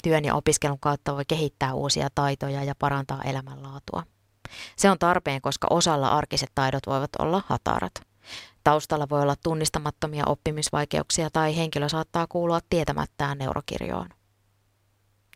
Työn 0.03 0.25
ja 0.25 0.35
opiskelun 0.35 0.79
kautta 0.79 1.15
voi 1.15 1.23
kehittää 1.27 1.73
uusia 1.73 2.07
taitoja 2.15 2.63
ja 2.63 2.75
parantaa 2.79 3.23
elämänlaatua. 3.23 4.03
Se 4.75 4.89
on 4.89 4.99
tarpeen, 4.99 5.41
koska 5.41 5.67
osalla 5.69 6.07
arkiset 6.07 6.51
taidot 6.55 6.87
voivat 6.87 7.09
olla 7.19 7.43
hatarat. 7.47 7.93
Taustalla 8.63 9.09
voi 9.09 9.21
olla 9.21 9.35
tunnistamattomia 9.43 10.25
oppimisvaikeuksia 10.25 11.29
tai 11.33 11.57
henkilö 11.57 11.89
saattaa 11.89 12.27
kuulua 12.27 12.59
tietämättään 12.69 13.37
neurokirjoon. 13.37 14.09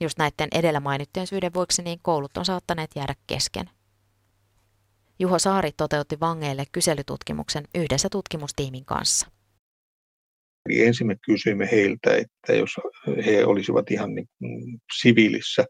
Just 0.01 0.17
näiden 0.17 0.47
edellä 0.51 0.79
mainittujen 0.79 1.27
syiden 1.27 1.53
vuoksi 1.53 1.81
niin 1.81 1.99
koulut 2.01 2.38
on 2.38 2.45
saattaneet 2.45 2.91
jäädä 2.95 3.15
kesken. 3.27 3.69
Juho 5.19 5.39
Saari 5.39 5.71
toteutti 5.71 6.19
vangeille 6.19 6.65
kyselytutkimuksen 6.71 7.63
yhdessä 7.75 8.09
tutkimustiimin 8.11 8.85
kanssa. 8.85 9.27
Eli 10.69 10.85
ensin 10.85 11.07
me 11.07 11.15
kysyimme 11.25 11.69
heiltä, 11.71 12.15
että 12.15 12.53
jos 12.53 12.71
he 13.25 13.45
olisivat 13.45 13.91
ihan 13.91 14.15
niin 14.15 14.27
siviilissä, 15.01 15.65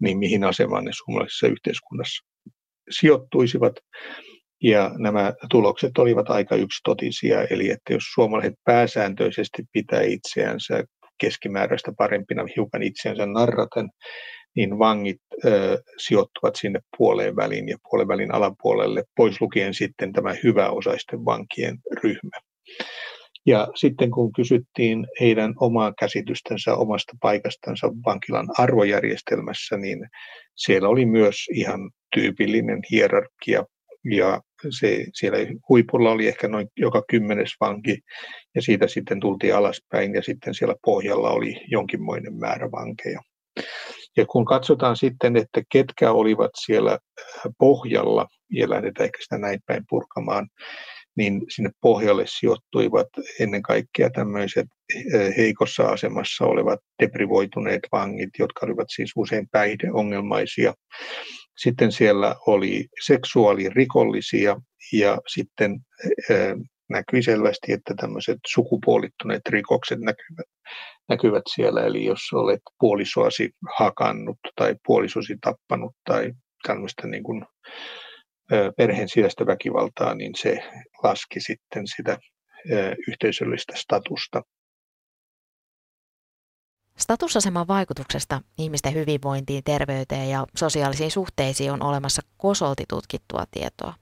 niin 0.00 0.18
mihin 0.18 0.44
asemaan 0.44 0.84
ne 0.84 0.90
suomalaisessa 0.94 1.46
yhteiskunnassa 1.46 2.24
sijoittuisivat. 2.90 3.72
Ja 4.62 4.90
nämä 4.98 5.32
tulokset 5.50 5.98
olivat 5.98 6.30
aika 6.30 6.56
yksitotisia, 6.56 7.44
eli 7.50 7.70
että 7.70 7.92
jos 7.92 8.02
suomalaiset 8.14 8.54
pääsääntöisesti 8.64 9.62
pitää 9.72 10.02
itseänsä 10.02 10.84
keskimääräistä 11.20 11.92
parempina 11.98 12.44
hiukan 12.56 12.82
itseänsä 12.82 13.26
narraten, 13.26 13.88
niin 14.56 14.78
vangit 14.78 15.20
ö, 15.44 15.82
sijoittuvat 15.98 16.56
sinne 16.56 16.80
puoleen 16.98 17.36
väliin 17.36 17.68
ja 17.68 17.76
puolen 17.90 18.08
välin 18.08 18.34
alapuolelle, 18.34 19.04
pois 19.16 19.40
lukien 19.40 19.74
sitten 19.74 20.12
tämä 20.12 20.34
hyväosaisten 20.44 21.24
vankien 21.24 21.78
ryhmä. 22.02 22.40
Ja 23.46 23.68
sitten 23.74 24.10
kun 24.10 24.32
kysyttiin 24.32 25.06
heidän 25.20 25.54
omaa 25.60 25.92
käsitystänsä 25.98 26.74
omasta 26.74 27.12
paikastansa 27.20 27.88
vankilan 28.06 28.46
arvojärjestelmässä, 28.58 29.76
niin 29.76 30.08
siellä 30.54 30.88
oli 30.88 31.06
myös 31.06 31.36
ihan 31.52 31.90
tyypillinen 32.14 32.80
hierarkia 32.90 33.64
ja 34.10 34.40
se, 34.78 35.06
siellä 35.14 35.38
huipulla 35.68 36.10
oli 36.10 36.28
ehkä 36.28 36.48
noin 36.48 36.68
joka 36.76 37.02
kymmenes 37.10 37.50
vanki 37.60 37.98
ja 38.54 38.62
siitä 38.62 38.88
sitten 38.88 39.20
tultiin 39.20 39.54
alaspäin 39.54 40.14
ja 40.14 40.22
sitten 40.22 40.54
siellä 40.54 40.74
pohjalla 40.84 41.30
oli 41.30 41.60
jonkinmoinen 41.68 42.34
määrä 42.34 42.70
vankeja. 42.72 43.20
Ja 44.16 44.26
kun 44.26 44.44
katsotaan 44.44 44.96
sitten, 44.96 45.36
että 45.36 45.62
ketkä 45.72 46.12
olivat 46.12 46.50
siellä 46.66 46.98
pohjalla, 47.58 48.26
ja 48.50 48.70
lähdetään 48.70 49.04
ehkä 49.04 49.18
sitä 49.22 49.38
näin 49.38 49.60
päin 49.66 49.82
purkamaan, 49.88 50.48
niin 51.16 51.42
sinne 51.48 51.70
pohjalle 51.80 52.24
sijoittuivat 52.26 53.08
ennen 53.40 53.62
kaikkea 53.62 54.10
tämmöiset 54.10 54.66
eh, 55.14 55.36
heikossa 55.36 55.82
asemassa 55.82 56.44
olevat 56.44 56.80
deprivoituneet 57.02 57.82
vangit, 57.92 58.30
jotka 58.38 58.66
olivat 58.66 58.86
siis 58.90 59.12
usein 59.16 59.48
päihdeongelmaisia. 59.52 60.74
Sitten 61.58 61.92
siellä 61.92 62.36
oli 62.46 62.86
seksuaalirikollisia 63.06 64.56
ja 64.92 65.18
sitten 65.26 65.80
eh, 66.30 66.54
näkyi 66.88 67.22
selvästi, 67.22 67.72
että 67.72 67.94
tämmöiset 68.00 68.38
sukupuolittuneet 68.46 69.42
rikokset 69.48 69.98
näkyvät, 70.00 70.46
näkyvät 71.08 71.42
siellä. 71.54 71.84
Eli 71.84 72.04
jos 72.04 72.20
olet 72.32 72.60
puolisoasi 72.80 73.50
hakannut 73.78 74.38
tai 74.56 74.74
puolisosi 74.86 75.36
tappanut 75.40 75.92
tai 76.04 76.32
tämmöistä 76.66 77.06
niin 77.06 77.22
kuin 77.22 77.44
perheen 78.76 79.08
sisäistä 79.08 79.46
väkivaltaa, 79.46 80.14
niin 80.14 80.32
se 80.36 80.58
laski 81.02 81.40
sitten 81.40 81.86
sitä 81.96 82.18
yhteisöllistä 83.08 83.72
statusta. 83.76 84.42
Statusaseman 86.98 87.68
vaikutuksesta 87.68 88.40
ihmisten 88.58 88.94
hyvinvointiin, 88.94 89.64
terveyteen 89.64 90.30
ja 90.30 90.46
sosiaalisiin 90.56 91.10
suhteisiin 91.10 91.72
on 91.72 91.82
olemassa 91.82 92.22
kosolti 92.36 92.84
tutkittua 92.88 93.44
tietoa. 93.50 93.94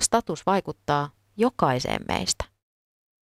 Status 0.00 0.46
vaikuttaa 0.46 1.10
jokaiseen 1.36 2.02
meistä. 2.08 2.44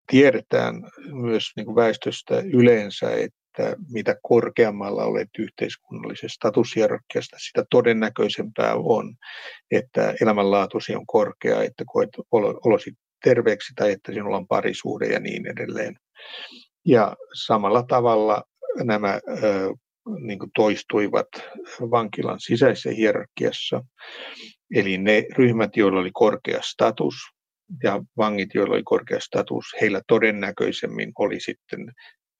Tiedetään 0.06 0.74
myös 1.12 1.52
niin 1.56 1.66
kuin 1.66 1.76
väestöstä 1.76 2.34
yleensä, 2.52 3.10
että 3.10 3.39
että 3.50 3.76
mitä 3.88 4.16
korkeammalla 4.22 5.04
olet 5.04 5.28
yhteiskunnallisesta 5.38 6.34
statushierarkiasta, 6.34 7.36
sitä 7.38 7.64
todennäköisempää 7.70 8.74
on, 8.74 9.14
että 9.70 10.14
elämänlaatusi 10.20 10.94
on 10.94 11.06
korkea, 11.06 11.62
että 11.62 11.84
koet 11.86 12.10
olosi 12.64 12.92
terveeksi 13.24 13.72
tai 13.76 13.92
että 13.92 14.12
sinulla 14.12 14.36
on 14.36 14.46
parisuhde 14.46 15.06
ja 15.06 15.20
niin 15.20 15.46
edelleen. 15.46 15.96
Ja 16.86 17.16
samalla 17.46 17.82
tavalla 17.82 18.42
nämä 18.84 19.20
niin 20.20 20.38
kuin 20.38 20.50
toistuivat 20.54 21.28
vankilan 21.80 22.40
sisäisessä 22.40 22.90
hierarkiassa. 22.90 23.84
Eli 24.74 24.98
ne 24.98 25.24
ryhmät, 25.36 25.76
joilla 25.76 26.00
oli 26.00 26.10
korkea 26.12 26.60
status 26.62 27.14
ja 27.82 28.02
vangit, 28.16 28.54
joilla 28.54 28.74
oli 28.74 28.82
korkea 28.84 29.20
status, 29.20 29.64
heillä 29.80 30.00
todennäköisemmin 30.06 31.12
oli 31.18 31.40
sitten 31.40 31.92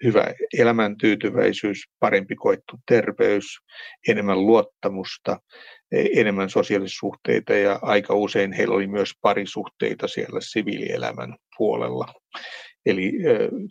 hyvä 0.05 0.35
elämäntyytyväisyys, 0.59 1.79
parempi 1.99 2.35
koettu 2.35 2.77
terveys, 2.89 3.45
enemmän 4.09 4.47
luottamusta, 4.47 5.39
enemmän 5.93 6.51
sosiaalisuhteita 6.51 7.53
ja 7.53 7.79
aika 7.83 8.15
usein 8.15 8.53
heillä 8.53 8.75
oli 8.75 8.87
myös 8.87 9.13
parisuhteita 9.23 10.09
siellä 10.09 10.41
siviilielämän 10.41 11.37
puolella. 11.57 12.15
Eli 12.87 13.13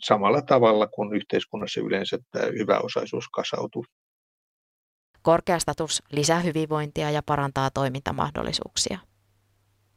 samalla 0.03 0.41
tavalla 0.41 0.87
kuin 0.87 1.15
yhteiskunnassa 1.15 1.81
yleensä 1.81 2.17
tämä 2.31 2.45
hyväosaisuus 2.45 3.25
kasautuu. 3.33 3.85
Korkea 5.21 5.59
status 5.59 6.03
lisää 6.11 6.39
hyvinvointia 6.39 7.11
ja 7.11 7.23
parantaa 7.25 7.71
toimintamahdollisuuksia. 7.71 8.99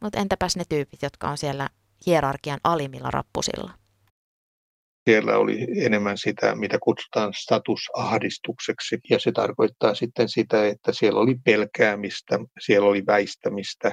Mutta 0.01 0.19
entäpäs 0.19 0.57
ne 0.57 0.65
tyypit, 0.69 1.03
jotka 1.03 1.29
on 1.29 1.39
siellä 1.39 1.69
hierarkian 2.07 2.61
alimmilla 2.65 3.11
rappusilla? 3.11 3.82
Siellä 5.05 5.39
oli 5.39 5.67
enemmän 5.85 6.19
sitä, 6.19 6.55
mitä 6.55 6.79
kutsutaan 6.83 7.33
statusahdistukseksi, 7.35 8.99
ja 9.11 9.19
se 9.19 9.33
tarkoittaa 9.33 9.95
sitten 9.95 10.29
sitä, 10.29 10.67
että 10.67 10.93
siellä 10.93 11.21
oli 11.21 11.35
pelkäämistä, 11.45 12.39
siellä 12.61 12.89
oli 12.89 13.03
väistämistä. 13.07 13.93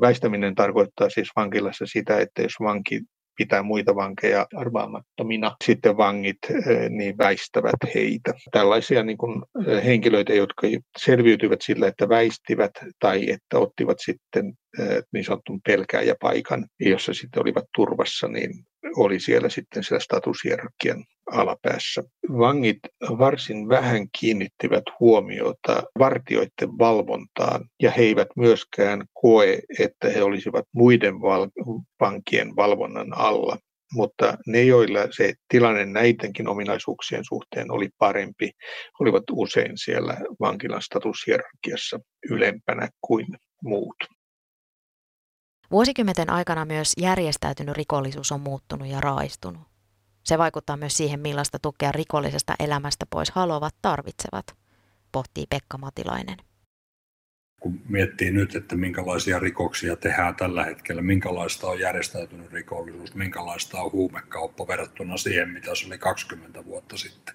Väistäminen 0.00 0.54
tarkoittaa 0.54 1.10
siis 1.10 1.28
vankilassa 1.36 1.86
sitä, 1.86 2.18
että 2.20 2.42
jos 2.42 2.52
vanki 2.60 3.00
pitää 3.36 3.62
muita 3.62 3.94
vankeja 3.94 4.46
arvaamattomina. 4.56 5.56
Sitten 5.64 5.96
vangit 5.96 6.38
niin 6.88 7.18
väistävät 7.18 7.94
heitä. 7.94 8.32
Tällaisia 8.50 9.02
niin 9.02 9.18
kuin 9.18 9.42
henkilöitä, 9.84 10.34
jotka 10.34 10.66
selviytyvät 10.98 11.62
sillä, 11.62 11.86
että 11.86 12.08
väistivät 12.08 12.70
tai 12.98 13.30
että 13.30 13.58
ottivat 13.58 13.96
sitten 14.00 14.52
niin 15.12 15.24
sanotun 15.24 15.60
pelkääjäpaikan, 15.66 16.66
jossa 16.80 17.14
sitten 17.14 17.42
olivat 17.42 17.64
turvassa, 17.74 18.28
niin 18.28 18.50
oli 18.96 19.20
siellä 19.20 19.48
sitten 19.48 19.84
siellä 19.84 20.00
statushierarkian 20.00 21.04
alapäässä. 21.32 22.02
Vangit 22.38 22.78
varsin 23.18 23.68
vähän 23.68 24.06
kiinnittivät 24.20 24.84
huomiota 25.00 25.82
vartioiden 25.98 26.78
valvontaan 26.78 27.64
ja 27.82 27.90
he 27.90 28.02
eivät 28.02 28.28
myöskään 28.36 29.04
koe, 29.12 29.58
että 29.78 30.08
he 30.08 30.22
olisivat 30.22 30.64
muiden 30.74 31.20
val- 31.20 31.80
vankien 32.00 32.56
valvonnan 32.56 33.18
alla. 33.18 33.58
Mutta 33.92 34.38
ne, 34.46 34.62
joilla 34.62 35.00
se 35.10 35.34
tilanne 35.48 35.86
näidenkin 35.86 36.48
ominaisuuksien 36.48 37.24
suhteen 37.24 37.70
oli 37.70 37.88
parempi, 37.98 38.50
olivat 39.00 39.24
usein 39.32 39.72
siellä 39.74 40.16
vankilan 40.40 40.82
statushierarkiassa 40.82 42.00
ylempänä 42.30 42.88
kuin 43.00 43.26
muut. 43.62 43.96
Vuosikymmenten 45.70 46.30
aikana 46.30 46.64
myös 46.64 46.92
järjestäytynyt 46.98 47.76
rikollisuus 47.76 48.32
on 48.32 48.40
muuttunut 48.40 48.88
ja 48.88 49.00
raaistunut. 49.00 49.62
Se 50.24 50.38
vaikuttaa 50.38 50.76
myös 50.76 50.96
siihen, 50.96 51.20
millaista 51.20 51.58
tukea 51.58 51.92
rikollisesta 51.92 52.54
elämästä 52.58 53.06
pois 53.10 53.30
haluavat 53.30 53.74
tarvitsevat, 53.82 54.56
pohtii 55.12 55.44
Pekka 55.50 55.78
Matilainen. 55.78 56.36
Kun 57.60 57.80
miettii 57.88 58.30
nyt, 58.30 58.54
että 58.54 58.76
minkälaisia 58.76 59.38
rikoksia 59.38 59.96
tehdään 59.96 60.36
tällä 60.36 60.64
hetkellä, 60.64 61.02
minkälaista 61.02 61.66
on 61.66 61.80
järjestäytynyt 61.80 62.52
rikollisuus, 62.52 63.14
minkälaista 63.14 63.80
on 63.80 63.92
huumekauppa 63.92 64.66
verrattuna 64.66 65.16
siihen, 65.16 65.48
mitä 65.48 65.74
se 65.74 65.86
oli 65.86 65.98
20 65.98 66.64
vuotta 66.64 66.96
sitten, 66.96 67.34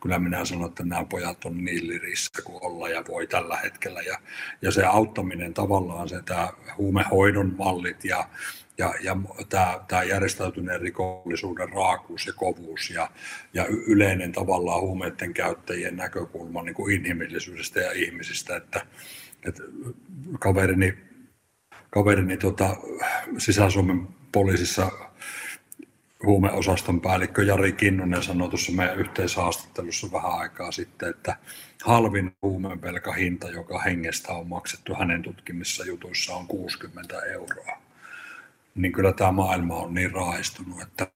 kyllä 0.00 0.18
minä 0.18 0.44
sanon, 0.44 0.68
että 0.68 0.84
nämä 0.84 1.04
pojat 1.04 1.44
on 1.44 1.64
niin 1.64 1.88
lirissä 1.88 2.42
kuin 2.44 2.64
olla 2.64 2.88
ja 2.88 3.04
voi 3.08 3.26
tällä 3.26 3.56
hetkellä. 3.56 4.00
Ja, 4.00 4.18
ja 4.62 4.70
se 4.70 4.84
auttaminen 4.84 5.54
tavallaan, 5.54 6.08
se 6.08 6.22
tämä 6.22 6.48
huumehoidon 6.78 7.54
mallit 7.58 8.04
ja, 8.04 8.28
ja, 8.78 8.94
ja 9.02 9.16
tämä, 9.48 9.80
tämä 9.88 10.02
järjestäytyneen 10.02 10.80
rikollisuuden 10.80 11.68
raakuus 11.68 12.26
ja 12.26 12.32
kovuus 12.32 12.90
ja, 12.90 13.10
ja 13.54 13.66
yleinen 13.66 14.32
tavallaan 14.32 14.80
huumeiden 14.80 15.34
käyttäjien 15.34 15.96
näkökulma 15.96 16.62
niin 16.62 16.74
kuin 16.74 16.94
inhimillisyydestä 16.94 17.80
ja 17.80 17.92
ihmisistä, 17.92 18.56
että, 18.56 18.86
että 19.44 19.62
kaverini, 20.38 20.94
kaverini 21.90 22.36
tota, 22.36 22.76
Sisä-Suomen 23.38 24.08
poliisissa 24.32 24.90
huumeosaston 26.26 27.00
päällikkö 27.00 27.42
Jari 27.42 27.72
Kinnunen 27.72 28.22
sanoi 28.22 28.48
tuossa 28.48 28.72
meidän 28.72 28.98
yhteishaastattelussa 28.98 30.12
vähän 30.12 30.32
aikaa 30.32 30.72
sitten, 30.72 31.10
että 31.10 31.36
halvin 31.84 32.36
huumeenpelkahinta, 32.42 33.50
joka 33.50 33.78
hengestä 33.78 34.32
on 34.32 34.48
maksettu 34.48 34.94
hänen 34.94 35.22
tutkimissa 35.22 35.84
jutuissa, 35.84 36.34
on 36.34 36.46
60 36.46 37.22
euroa. 37.22 37.78
Niin 38.74 38.92
kyllä 38.92 39.12
tämä 39.12 39.32
maailma 39.32 39.76
on 39.76 39.94
niin 39.94 40.12
raaistunut, 40.12 40.82
että 40.82 41.06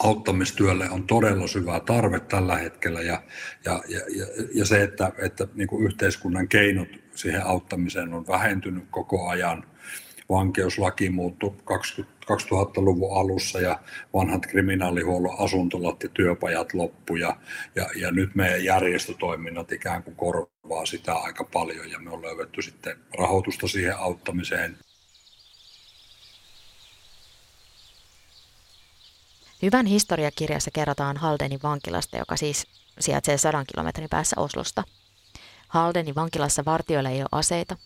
auttamistyölle 0.00 0.90
on 0.90 1.06
todella 1.06 1.46
syvä 1.46 1.80
tarve 1.80 2.20
tällä 2.20 2.56
hetkellä 2.56 3.00
ja, 3.00 3.22
ja, 3.64 3.82
ja, 3.88 4.26
ja 4.54 4.64
se, 4.64 4.82
että, 4.82 5.12
että 5.18 5.48
niin 5.54 5.68
kuin 5.68 5.84
yhteiskunnan 5.86 6.48
keinot 6.48 6.88
siihen 7.14 7.46
auttamiseen 7.46 8.14
on 8.14 8.26
vähentynyt 8.26 8.84
koko 8.90 9.28
ajan– 9.28 9.64
vankeuslaki 10.28 11.10
muuttui 11.10 11.54
2000-luvun 12.32 13.20
alussa 13.20 13.60
ja 13.60 13.80
vanhat 14.14 14.46
kriminaalihuollon 14.46 15.36
asuntolat 15.38 16.02
ja 16.02 16.08
työpajat 16.08 16.74
loppu 16.74 17.16
ja, 17.16 17.36
ja, 17.74 17.86
ja 17.96 18.10
nyt 18.10 18.34
meidän 18.34 18.64
järjestötoiminnat 18.64 19.72
ikään 19.72 20.02
kuin 20.02 20.16
korvaa 20.16 20.86
sitä 20.86 21.14
aika 21.14 21.44
paljon 21.44 21.90
ja 21.90 21.98
me 21.98 22.10
on 22.10 22.22
löydetty 22.22 22.62
sitten 22.62 22.96
rahoitusta 23.18 23.68
siihen 23.68 23.98
auttamiseen. 23.98 24.78
Hyvän 29.62 29.86
historiakirjassa 29.86 30.70
kerrotaan 30.70 31.16
Haldenin 31.16 31.60
vankilasta, 31.62 32.16
joka 32.16 32.36
siis 32.36 32.66
sijaitsee 33.00 33.38
sadan 33.38 33.66
kilometrin 33.66 34.08
päässä 34.10 34.40
Oslosta. 34.40 34.84
Haldenin 35.68 36.14
vankilassa 36.14 36.64
vartijoilla 36.64 37.10
ei 37.10 37.20
ole 37.20 37.28
aseita, 37.32 37.76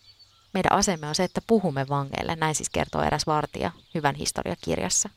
meidän 0.52 0.72
asemme 0.72 1.08
on 1.08 1.14
se, 1.14 1.24
että 1.24 1.40
puhumme 1.46 1.88
vangeille, 1.88 2.36
näin 2.36 2.54
siis 2.54 2.70
kertoo 2.70 3.02
eräs 3.02 3.26
vartija 3.26 3.70
hyvän 3.94 4.14
historiakirjassa. 4.14 5.08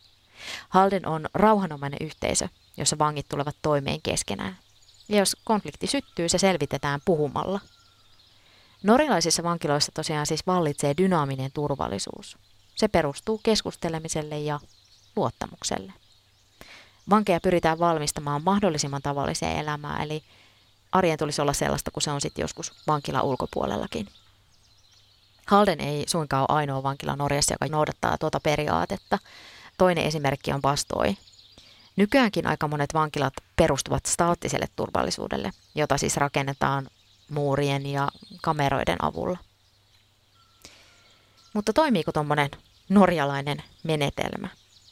Halden 0.70 1.08
on 1.08 1.26
rauhanomainen 1.34 2.00
yhteisö, 2.02 2.48
jossa 2.78 2.98
vangit 2.98 3.30
tulevat 3.30 3.56
toimeen 3.62 4.02
keskenään. 4.02 4.58
Ja 5.10 5.18
jos 5.18 5.38
konflikti 5.44 5.88
syttyy, 5.88 6.30
se 6.30 6.38
selvitetään 6.38 7.00
puhumalla. 7.06 7.60
Norilaisissa 8.84 9.44
vankiloissa 9.44 9.92
tosiaan 9.92 10.26
siis 10.26 10.48
vallitsee 10.48 10.94
dynaaminen 10.98 11.52
turvallisuus. 11.52 12.38
Se 12.76 12.88
perustuu 12.88 13.40
keskustelemiselle 13.44 14.40
ja 14.40 14.60
luottamukselle. 15.16 15.94
Vankeja 17.10 17.40
pyritään 17.40 17.80
valmistamaan 17.80 18.44
mahdollisimman 18.44 19.02
tavalliseen 19.02 19.58
elämään, 19.58 20.02
eli 20.02 20.24
arjen 20.92 21.18
tulisi 21.18 21.42
olla 21.42 21.54
sellaista 21.54 21.92
kuin 21.92 22.04
se 22.04 22.12
on 22.12 22.22
sitten 22.22 22.44
joskus 22.44 22.74
vankila 22.88 23.22
ulkopuolellakin. 23.22 24.08
Halden 25.46 25.82
ei 25.82 26.04
suinkaan 26.08 26.46
ole 26.50 26.58
ainoa 26.58 26.84
vankila 26.84 27.16
Norjassa, 27.16 27.54
joka 27.54 27.68
noudattaa 27.68 28.18
tuota 28.18 28.40
periaatetta. 28.40 29.20
Toinen 29.78 30.06
esimerkki 30.06 30.52
on 30.52 30.62
Bastoi. 30.62 31.18
Nykyäänkin 31.96 32.48
aika 32.48 32.68
monet 32.68 32.94
vankilat 32.94 33.34
perustuvat 33.56 34.06
staattiselle 34.06 34.68
turvallisuudelle, 34.76 35.52
jota 35.76 35.98
siis 35.98 36.18
rakennetaan 36.18 36.88
muurien 37.30 37.86
ja 37.86 38.08
kameroiden 38.42 39.04
avulla. 39.04 39.38
Mutta 41.54 41.74
toimiiko 41.74 42.12
tuommoinen 42.12 42.50
norjalainen 42.90 43.64
menetelmä? 43.84 44.50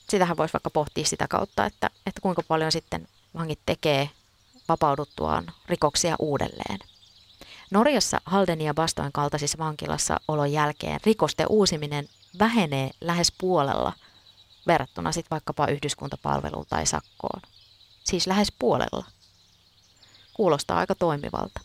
Sitähän 0.09 0.37
voisi 0.37 0.53
vaikka 0.53 0.69
pohtia 0.69 1.05
sitä 1.05 1.27
kautta, 1.27 1.65
että, 1.65 1.89
että 2.05 2.21
kuinka 2.21 2.41
paljon 2.47 2.71
sitten 2.71 3.07
vangit 3.35 3.59
tekee 3.65 4.09
vapauduttuaan 4.69 5.45
rikoksia 5.67 6.15
uudelleen. 6.19 6.79
Norjassa 7.73 8.21
Halden 8.25 8.61
ja 8.61 8.73
Bastoin 8.73 9.11
kaltaisissa 9.11 9.57
vankilassa 9.57 10.19
olon 10.27 10.51
jälkeen 10.51 10.99
rikosten 11.05 11.47
uusiminen 11.49 12.09
vähenee 12.39 12.91
lähes 13.01 13.31
puolella 13.37 13.93
verrattuna 14.67 15.11
sitten 15.11 15.29
vaikkapa 15.31 15.67
yhdyskuntapalveluun 15.67 16.65
tai 16.69 16.85
sakkoon. 16.85 17.41
Siis 18.03 18.27
lähes 18.27 18.51
puolella. 18.59 19.05
Kuulostaa 20.33 20.77
aika 20.77 20.95
toimivalta. 20.95 21.61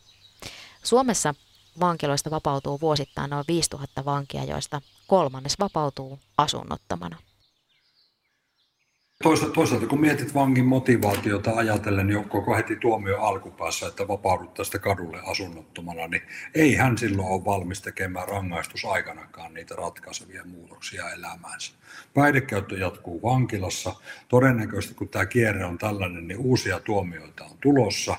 Suomessa 0.83 1.35
vankiloista 1.81 2.31
vapautuu 2.31 2.81
vuosittain 2.81 3.31
noin 3.31 3.45
5000 3.49 4.05
vankia, 4.05 4.45
joista 4.45 4.81
kolmannes 5.07 5.59
vapautuu 5.59 6.19
asunnottomana. 6.39 7.17
Toisaalta, 9.23 9.55
toisaalta 9.55 9.87
kun 9.87 10.01
mietit 10.01 10.35
vangin 10.35 10.67
motivaatiota 10.67 11.51
ajatellen, 11.51 12.07
niin 12.07 12.29
koko 12.29 12.57
heti 12.57 12.77
tuomio 12.77 13.21
alkupäässä, 13.21 13.87
että 13.87 14.09
vapaudut 14.09 14.55
tästä 14.55 14.79
kadulle 14.79 15.21
asunnottomana, 15.27 16.09
niin 16.09 16.23
ei 16.55 16.75
hän 16.75 16.99
silloin 16.99 17.29
ole 17.29 17.45
valmis 17.45 17.83
tekemään 17.83 18.29
rangaistusaikanakaan 18.29 19.55
niitä 19.55 19.75
ratkaisevia 19.75 20.45
muutoksia 20.45 21.11
elämäänsä. 21.11 21.73
Päihdekäyttö 22.15 22.79
jatkuu 22.79 23.23
vankilassa. 23.23 23.95
Todennäköisesti 24.29 24.95
kun 24.95 25.09
tämä 25.09 25.27
kierre 25.27 25.65
on 25.65 25.79
tällainen, 25.79 26.29
niin 26.29 26.41
uusia 26.41 26.81
tuomioita 26.81 27.45
on 27.45 27.59
tulossa. 27.61 28.17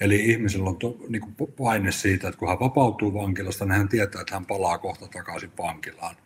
Eli 0.00 0.30
ihmisellä 0.30 0.68
on 0.68 0.76
to, 0.76 0.96
niin 1.08 1.22
kuin 1.22 1.52
paine 1.52 1.92
siitä, 1.92 2.28
että 2.28 2.38
kun 2.38 2.48
hän 2.48 2.60
vapautuu 2.60 3.14
vankilasta, 3.14 3.64
niin 3.64 3.78
hän 3.78 3.88
tietää, 3.88 4.20
että 4.20 4.34
hän 4.34 4.46
palaa 4.46 4.78
kohta 4.78 5.08
takaisin 5.08 5.52
vankilaan 5.58 6.16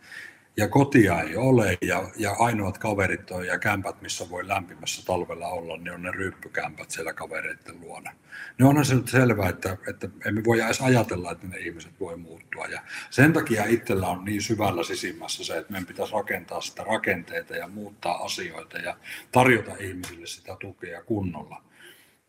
ja 0.57 0.67
kotia 0.67 1.21
ei 1.21 1.35
ole 1.35 1.77
ja, 1.81 2.09
ja 2.15 2.31
ainoat 2.31 2.77
kaverit 2.77 3.31
on, 3.31 3.45
ja 3.45 3.59
kämpät, 3.59 4.01
missä 4.01 4.29
voi 4.29 4.47
lämpimässä 4.47 5.05
talvella 5.05 5.47
olla, 5.47 5.77
niin 5.77 5.93
on 5.93 6.01
ne 6.01 6.11
ryyppykämpät 6.11 6.91
siellä 6.91 7.13
kavereiden 7.13 7.81
luona. 7.81 8.11
Ne 8.59 8.65
onhan 8.65 8.85
se 8.85 8.95
nyt 8.95 9.07
selvää, 9.07 9.49
että, 9.49 9.77
että 9.89 10.09
emme 10.25 10.43
voi 10.43 10.59
edes 10.59 10.81
ajatella, 10.81 11.31
että 11.31 11.47
ne 11.47 11.57
ihmiset 11.57 11.99
voi 11.99 12.17
muuttua. 12.17 12.65
Ja 12.65 12.81
sen 13.09 13.33
takia 13.33 13.65
itsellä 13.65 14.07
on 14.07 14.25
niin 14.25 14.41
syvällä 14.41 14.83
sisimmässä 14.83 15.43
se, 15.43 15.57
että 15.57 15.71
meidän 15.71 15.87
pitäisi 15.87 16.13
rakentaa 16.13 16.61
sitä 16.61 16.83
rakenteita 16.83 17.55
ja 17.55 17.67
muuttaa 17.67 18.23
asioita 18.23 18.77
ja 18.77 18.97
tarjota 19.31 19.71
ihmisille 19.79 20.27
sitä 20.27 20.55
tukea 20.59 21.03
kunnolla. 21.03 21.63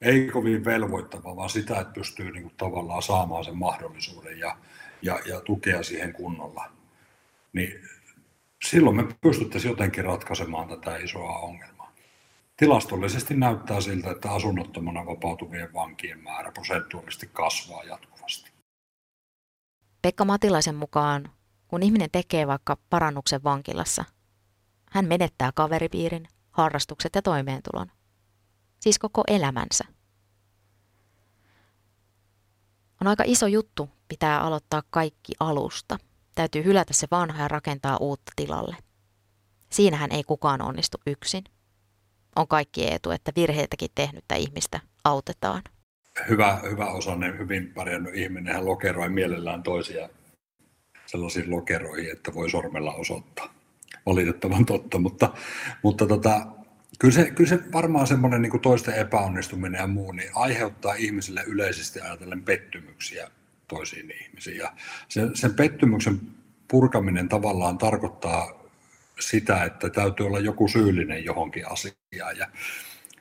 Ei 0.01 0.27
kovin 0.27 0.65
velvoittava, 0.65 1.37
vaan 1.37 1.51
sitä, 1.51 1.81
että 1.81 1.93
pystyy 1.95 2.31
niin 2.31 2.43
kuin 2.43 2.55
tavallaan 2.57 3.03
saamaan 3.03 3.45
sen 3.45 3.57
mahdollisuuden 3.57 4.39
ja, 4.39 4.57
ja, 5.03 5.19
ja 5.27 5.41
tukea 5.41 5.83
siihen 5.83 6.13
kunnolla. 6.13 6.73
Niin 7.53 7.81
silloin 8.65 8.97
me 8.97 9.17
pystyttäisiin 9.21 9.71
jotenkin 9.71 10.05
ratkaisemaan 10.05 10.69
tätä 10.69 10.97
isoa 10.97 11.39
ongelmaa. 11.39 11.93
Tilastollisesti 12.57 13.35
näyttää 13.35 13.81
siltä, 13.81 14.11
että 14.11 14.33
asunnottomana 14.33 15.07
vapautuvien 15.07 15.75
vankien 15.75 16.23
määrä 16.23 16.53
prosentuaalisesti 16.53 17.31
kasvaa 17.33 17.85
jatkuvasti. 17.85 18.53
Pekka 20.03 20.25
Matilaisen 20.25 20.75
mukaan, 20.75 21.31
kun 21.69 21.83
ihminen 21.83 22.11
tekee 22.13 22.47
vaikka 22.47 22.77
parannuksen 22.91 23.45
vankilassa, 23.45 24.05
hän 24.91 25.05
menettää 25.05 25.53
kaveripiirin, 25.55 26.29
harrastukset 26.51 27.15
ja 27.15 27.23
toimeentulon. 27.23 27.91
Siis 28.81 28.99
koko 28.99 29.25
elämänsä. 29.29 29.85
On 33.01 33.07
aika 33.07 33.25
iso 33.27 33.47
juttu 33.47 33.91
pitää 34.09 34.41
aloittaa 34.41 34.83
kaikki 34.91 35.33
alusta– 35.41 35.99
Täytyy 36.35 36.65
hylätä 36.65 36.93
se 36.95 37.07
vanha 37.11 37.43
ja 37.43 37.49
rakentaa 37.49 37.97
uutta 37.97 38.33
tilalle. 38.37 38.77
Siinähän 39.71 40.13
ei 40.13 40.23
kukaan 40.23 40.63
onnistu 40.63 40.99
yksin. 41.07 41.45
On 42.37 42.49
kaikki 42.49 42.93
etu, 42.93 43.11
että 43.11 43.33
virheitäkin 43.37 43.91
tehnyttä 43.95 44.35
ihmistä 44.35 44.81
autetaan. 45.05 45.63
Hyvä, 46.29 46.61
hyvä 46.71 46.87
osainen, 46.87 47.39
hyvin 47.39 47.73
pärjännyt 47.75 48.15
ihminen, 48.15 48.55
hän 48.55 48.67
lokeroi 48.67 49.09
mielellään 49.09 49.63
toisia 49.63 50.09
sellaisiin 51.07 51.51
lokeroihin, 51.51 52.13
että 52.13 52.35
voi 52.35 52.51
sormella 52.51 52.95
osoittaa. 52.95 53.55
Valitettavan 54.07 54.67
totta, 54.67 54.99
mutta, 54.99 55.35
mutta 55.83 56.07
tota, 56.07 56.47
kyllä, 56.99 57.15
se, 57.15 57.31
kyllä 57.31 57.49
se 57.49 57.59
varmaan 57.73 58.07
semmoinen 58.07 58.43
niin 58.43 58.61
toisten 58.61 58.95
epäonnistuminen 58.95 59.79
ja 59.79 59.87
muu 59.87 60.13
niin 60.13 60.31
aiheuttaa 60.35 60.95
ihmisille 60.95 61.43
yleisesti 61.47 62.01
ajatellen 62.01 62.43
pettymyksiä 62.43 63.31
toisiin 63.69 64.11
ihmisiin. 64.23 64.57
Ja 64.57 64.73
sen, 65.09 65.37
sen 65.37 65.55
pettymyksen 65.55 66.21
purkaminen 66.69 67.29
tavallaan 67.29 67.79
tarkoittaa 67.79 68.65
sitä, 69.21 69.65
että 69.65 69.91
täytyy 69.91 70.27
olla 70.27 70.39
joku 70.39 70.69
syyllinen 70.69 71.25
johonkin 71.25 71.65
asiaan. 71.71 72.37
Ja 72.39 72.47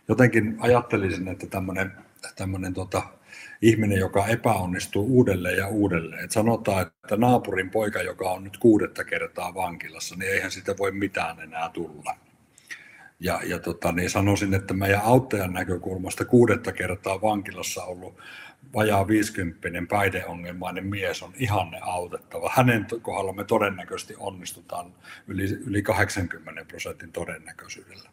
jotenkin 0.07 0.55
ajattelisin, 0.59 1.27
että 1.27 1.47
tämmöinen, 1.47 1.91
tämmöinen 2.35 2.73
tota, 2.73 3.03
ihminen, 3.61 3.99
joka 3.99 4.27
epäonnistuu 4.27 5.05
uudelleen 5.05 5.57
ja 5.57 5.67
uudelleen. 5.67 6.23
että 6.23 6.33
sanotaan, 6.33 6.81
että 6.81 7.17
naapurin 7.17 7.69
poika, 7.69 8.01
joka 8.01 8.31
on 8.31 8.43
nyt 8.43 8.57
kuudetta 8.57 9.03
kertaa 9.03 9.53
vankilassa, 9.53 10.15
niin 10.15 10.31
eihän 10.31 10.51
sitä 10.51 10.75
voi 10.77 10.91
mitään 10.91 11.39
enää 11.39 11.69
tulla. 11.69 12.15
Ja, 13.19 13.39
ja 13.45 13.59
tota, 13.59 13.91
niin 13.91 14.09
sanoisin, 14.09 14.53
että 14.53 14.73
meidän 14.73 15.01
auttajan 15.03 15.53
näkökulmasta 15.53 16.25
kuudetta 16.25 16.71
kertaa 16.71 17.21
vankilassa 17.21 17.83
ollut 17.83 18.17
vajaa 18.73 19.07
50 19.07 19.69
päihdeongelmainen 19.89 20.85
mies 20.85 21.23
on 21.23 21.33
ihanne 21.35 21.79
autettava. 21.81 22.51
Hänen 22.55 22.87
kohdalla 23.01 23.33
me 23.33 23.43
todennäköisesti 23.43 24.15
onnistutaan 24.17 24.93
yli, 25.27 25.43
yli 25.43 25.81
80 25.81 26.65
prosentin 26.65 27.11
todennäköisyydellä, 27.11 28.09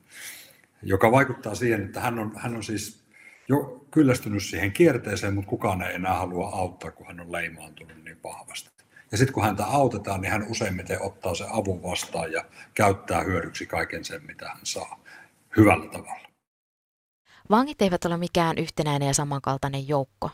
joka 0.83 1.13
vaikuttaa 1.13 1.55
siihen, 1.55 1.85
että 1.85 2.01
hän 2.01 2.19
on, 2.19 2.33
hän 2.37 2.57
on 2.57 2.63
siis 2.63 3.05
jo 3.49 3.87
kyllästynyt 3.91 4.43
siihen 4.43 4.73
kierteeseen, 4.73 5.35
mutta 5.35 5.51
kukaan 5.51 5.83
ei 5.83 5.95
enää 5.95 6.15
halua 6.15 6.49
auttaa, 6.49 6.91
kun 6.91 7.07
hän 7.07 7.21
on 7.21 7.33
leimaantunut 7.33 8.05
niin 8.05 8.19
vahvasti. 8.25 8.71
Ja 9.13 9.19
sitten 9.19 9.35
kun 9.35 9.43
häntä 9.45 9.67
autetaan, 9.67 10.21
niin 10.21 10.33
hän 10.33 10.47
useimmiten 10.49 11.03
ottaa 11.03 11.35
sen 11.35 11.47
avun 11.51 11.83
vastaan 11.83 12.33
ja 12.33 12.45
käyttää 12.75 13.23
hyödyksi 13.23 13.67
kaiken 13.67 14.05
sen, 14.05 14.27
mitä 14.27 14.49
hän 14.49 14.61
saa 14.63 15.01
hyvällä 15.57 15.87
tavalla. 15.87 16.31
Vangit 17.51 17.83
eivät 17.83 18.05
ole 18.05 18.17
mikään 18.17 18.59
yhtenäinen 18.59 19.07
ja 19.07 19.15
samankaltainen 19.15 19.89
joukko. 19.89 20.31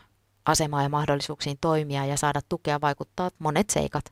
Asemaa 0.47 0.83
ja 0.83 0.89
mahdollisuuksiin 0.89 1.57
toimia 1.61 2.05
ja 2.05 2.17
saada 2.17 2.39
tukea 2.49 2.81
vaikuttaa 2.81 3.29
monet 3.39 3.69
seikat. 3.69 4.05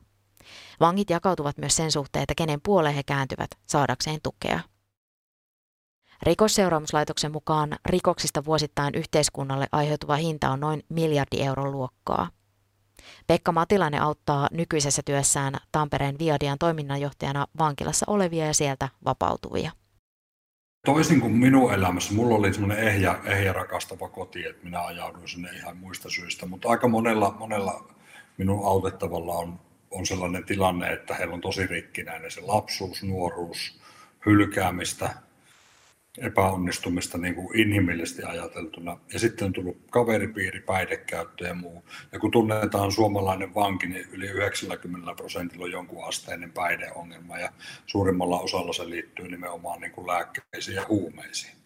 Vangit 0.80 1.10
jakautuvat 1.10 1.58
myös 1.58 1.76
sen 1.76 1.92
suhteen, 1.92 2.22
että 2.22 2.34
kenen 2.34 2.60
puoleen 2.62 2.94
he 2.94 3.02
kääntyvät 3.02 3.50
saadakseen 3.66 4.20
tukea. 4.22 4.60
Rikosseuraamuslaitoksen 6.22 7.32
mukaan 7.32 7.76
rikoksista 7.86 8.44
vuosittain 8.44 8.94
yhteiskunnalle 8.94 9.66
aiheutuva 9.72 10.16
hinta 10.16 10.50
on 10.50 10.60
noin 10.60 10.82
miljardi 10.88 11.42
euron 11.42 11.72
luokkaa. 11.72 12.30
Pekka 13.26 13.52
Matilainen 13.52 14.02
auttaa 14.02 14.48
nykyisessä 14.52 15.02
työssään 15.04 15.54
Tampereen 15.72 16.18
Viadian 16.18 16.58
toiminnanjohtajana 16.58 17.46
vankilassa 17.58 18.06
olevia 18.08 18.46
ja 18.46 18.54
sieltä 18.54 18.88
vapautuvia 19.04 19.72
toisin 20.86 21.20
kuin 21.20 21.32
minun 21.32 21.74
elämässä, 21.74 22.14
mulla 22.14 22.34
oli 22.34 22.52
semmoinen 22.52 22.88
ehjä, 22.88 23.18
ehjä 23.24 23.52
rakastava 23.52 24.08
koti, 24.08 24.46
että 24.46 24.64
minä 24.64 24.84
ajauduin 24.84 25.28
sinne 25.28 25.50
ihan 25.50 25.76
muista 25.76 26.10
syistä, 26.10 26.46
mutta 26.46 26.68
aika 26.68 26.88
monella, 26.88 27.36
monella 27.38 27.88
minun 28.38 28.66
autettavalla 28.66 29.34
on, 29.34 29.60
on 29.90 30.06
sellainen 30.06 30.44
tilanne, 30.44 30.92
että 30.92 31.14
heillä 31.14 31.34
on 31.34 31.40
tosi 31.40 31.66
rikkinäinen 31.66 32.30
se 32.30 32.40
lapsuus, 32.40 33.02
nuoruus, 33.02 33.80
hylkäämistä, 34.26 35.10
epäonnistumista 36.18 37.18
niin 37.18 37.34
kuin 37.34 37.58
inhimillisesti 37.58 38.22
ajateltuna. 38.22 38.98
Ja 39.12 39.18
sitten 39.18 39.46
on 39.46 39.52
tullut 39.52 39.76
kaveripiiri, 39.90 40.60
päihdekäyttö 40.60 41.46
ja 41.46 41.54
muu. 41.54 41.84
Ja 42.12 42.18
kun 42.18 42.30
tunnetaan 42.30 42.92
suomalainen 42.92 43.54
vanki, 43.54 43.86
niin 43.86 44.08
yli 44.12 44.26
90 44.26 45.14
prosentilla 45.14 45.64
on 45.64 45.70
jonkun 45.70 46.08
asteinen 46.08 46.52
päihdeongelma 46.52 47.38
ja 47.38 47.52
suurimmalla 47.86 48.40
osalla 48.40 48.72
se 48.72 48.90
liittyy 48.90 49.28
nimenomaan 49.28 49.80
niin 49.80 49.92
kuin 49.92 50.06
lääkkeisiin 50.06 50.74
ja 50.74 50.86
huumeisiin. 50.88 51.56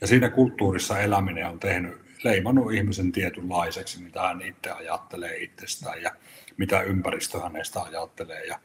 Ja 0.00 0.06
siinä 0.06 0.30
kulttuurissa 0.30 0.98
eläminen 0.98 1.46
on 1.46 1.60
tehnyt, 1.60 2.08
leimannut 2.24 2.72
ihmisen 2.72 3.12
tietynlaiseksi, 3.12 4.02
mitä 4.02 4.22
hän 4.22 4.42
itse 4.42 4.70
ajattelee 4.70 5.36
itsestään 5.36 6.02
ja 6.02 6.10
mitä 6.56 6.82
ympäristö 6.82 7.40
hänestä 7.40 7.82
ajattelee. 7.82 8.44
Ja 8.44 8.58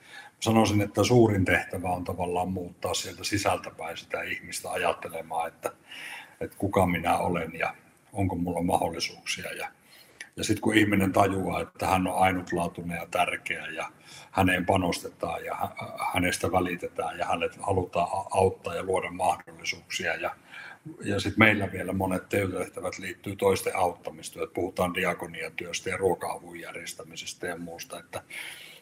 sanoisin, 0.43 0.81
että 0.81 1.03
suurin 1.03 1.45
tehtävä 1.45 1.89
on 1.89 2.03
tavallaan 2.03 2.51
muuttaa 2.51 2.93
sieltä 2.93 3.23
sisältäpäin 3.23 3.97
sitä 3.97 4.21
ihmistä 4.21 4.71
ajattelemaan, 4.71 5.47
että, 5.47 5.71
että 6.41 6.57
kuka 6.57 6.85
minä 6.85 7.17
olen 7.17 7.51
ja 7.53 7.75
onko 8.13 8.35
mulla 8.35 8.61
mahdollisuuksia. 8.61 9.53
Ja, 9.53 9.67
ja 10.35 10.43
sitten 10.43 10.61
kun 10.61 10.77
ihminen 10.77 11.13
tajuaa, 11.13 11.61
että 11.61 11.87
hän 11.87 12.07
on 12.07 12.17
ainutlaatuinen 12.17 12.97
ja 12.97 13.07
tärkeä 13.11 13.67
ja 13.67 13.91
häneen 14.31 14.65
panostetaan 14.65 15.45
ja 15.45 15.71
hänestä 16.13 16.51
välitetään 16.51 17.19
ja 17.19 17.25
hänet 17.25 17.57
halutaan 17.61 18.07
auttaa 18.31 18.75
ja 18.75 18.83
luoda 18.83 19.11
mahdollisuuksia 19.11 20.15
ja 20.15 20.35
ja 21.03 21.19
sitten 21.19 21.39
meillä 21.39 21.71
vielä 21.71 21.93
monet 21.93 22.29
työtehtävät 22.29 22.99
liittyy 22.99 23.35
toisten 23.35 23.75
auttamistyöt. 23.75 24.53
Puhutaan 24.53 24.93
diakoniatyöstä 24.93 25.89
ja 25.89 25.97
ruoka-avun 25.97 26.59
järjestämisestä 26.59 27.47
ja 27.47 27.57
muusta. 27.57 27.99
Että, 27.99 28.21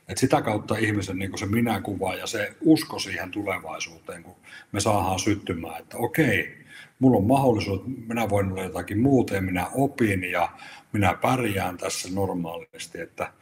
että 0.08 0.20
sitä 0.20 0.42
kautta 0.42 0.78
ihmisen 0.78 1.20
niin 1.20 1.38
se 1.38 1.46
minäkuva 1.46 2.16
ja 2.16 2.28
se 2.28 2.56
usko 2.62 3.00
siihen 3.00 3.32
tulevaisuuteen, 3.32 4.24
kun 4.24 4.36
me 4.72 4.80
saadaan 4.80 5.20
syttymään, 5.20 5.82
että 5.82 5.98
okei, 5.98 6.58
mulla 7.00 7.18
on 7.18 7.26
mahdollisuus, 7.26 7.82
minä 8.08 8.30
voin 8.30 8.52
olla 8.52 8.64
jotakin 8.64 9.00
muuta 9.00 9.36
ja 9.36 9.42
minä 9.42 9.68
opin 9.74 10.24
ja 10.24 10.50
minä 10.94 11.14
pärjään 11.22 11.78
tässä 11.78 12.10
normaalisti, 12.14 13.02
että, 13.02 13.34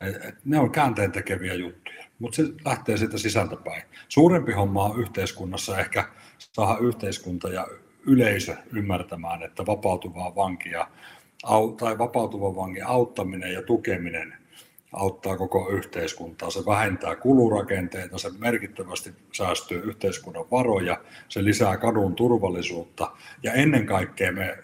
että 0.00 0.40
ne 0.44 0.58
on 0.58 0.70
käänteen 0.70 1.12
tekeviä 1.12 1.54
juttuja, 1.54 2.04
mutta 2.18 2.36
se 2.36 2.42
lähtee 2.64 2.96
siitä 2.96 3.18
sisältäpäin. 3.18 3.82
Suurempi 4.08 4.52
homma 4.52 4.84
on 4.84 5.00
yhteiskunnassa 5.00 5.78
ehkä 5.78 6.08
saada 6.38 6.78
yhteiskunta 6.78 7.48
ja 7.48 7.66
yleisö 8.06 8.56
ymmärtämään, 8.72 9.42
että 9.42 9.66
vapautuvaa 9.66 10.34
vankia 10.34 10.86
tai 11.78 11.98
vapautuvan 11.98 12.56
vangin 12.56 12.86
auttaminen 12.86 13.52
ja 13.52 13.62
tukeminen 13.62 14.41
auttaa 14.92 15.36
koko 15.36 15.68
yhteiskuntaa. 15.68 16.50
Se 16.50 16.66
vähentää 16.66 17.16
kulurakenteita, 17.16 18.18
se 18.18 18.30
merkittävästi 18.38 19.12
säästyy 19.32 19.82
yhteiskunnan 19.84 20.44
varoja, 20.50 21.00
se 21.28 21.44
lisää 21.44 21.76
kadun 21.76 22.14
turvallisuutta 22.14 23.10
ja 23.42 23.52
ennen 23.52 23.86
kaikkea 23.86 24.32
me 24.32 24.58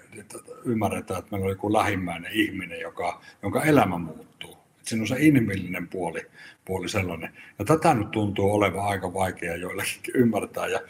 ymmärretään, 0.65 1.19
että 1.19 1.31
meillä 1.31 1.45
on 1.45 1.53
joku 1.53 1.73
lähimmäinen 1.73 2.33
ihminen, 2.33 2.81
joka, 2.81 3.21
jonka 3.43 3.65
elämä 3.65 3.99
muuttuu. 3.99 4.59
Siinä 4.83 5.03
on 5.03 5.09
se 5.09 5.17
inhimillinen 5.19 5.89
puoli, 5.89 6.27
puoli 6.65 6.89
sellainen. 6.89 7.31
Ja 7.59 7.65
tätä 7.65 7.95
nyt 7.95 8.11
tuntuu 8.11 8.53
olevan 8.53 8.87
aika 8.87 9.15
vaikea 9.15 9.57
joillekin 9.57 10.15
ymmärtää. 10.15 10.67
Ja 10.67 10.81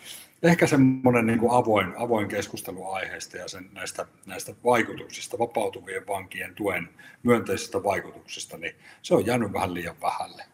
ehkä 0.43 0.67
semmoinen 0.67 1.27
niin 1.27 1.39
kuin 1.39 1.53
avoin, 1.53 1.95
avoin 1.99 2.29
keskustelu 2.29 2.91
aiheesta 2.91 3.37
ja 3.37 3.49
sen, 3.49 3.71
näistä, 3.73 4.07
näistä 4.27 4.55
vaikutuksista, 4.65 5.39
vapautuvien 5.39 6.07
vankien 6.07 6.55
tuen 6.55 6.89
myönteisistä 7.23 7.83
vaikutuksista, 7.83 8.57
niin 8.57 8.77
se 9.03 9.15
on 9.15 9.27
jäänyt 9.27 9.53
vähän 9.53 9.75
liian 9.75 9.97
vähälle. 10.03 10.45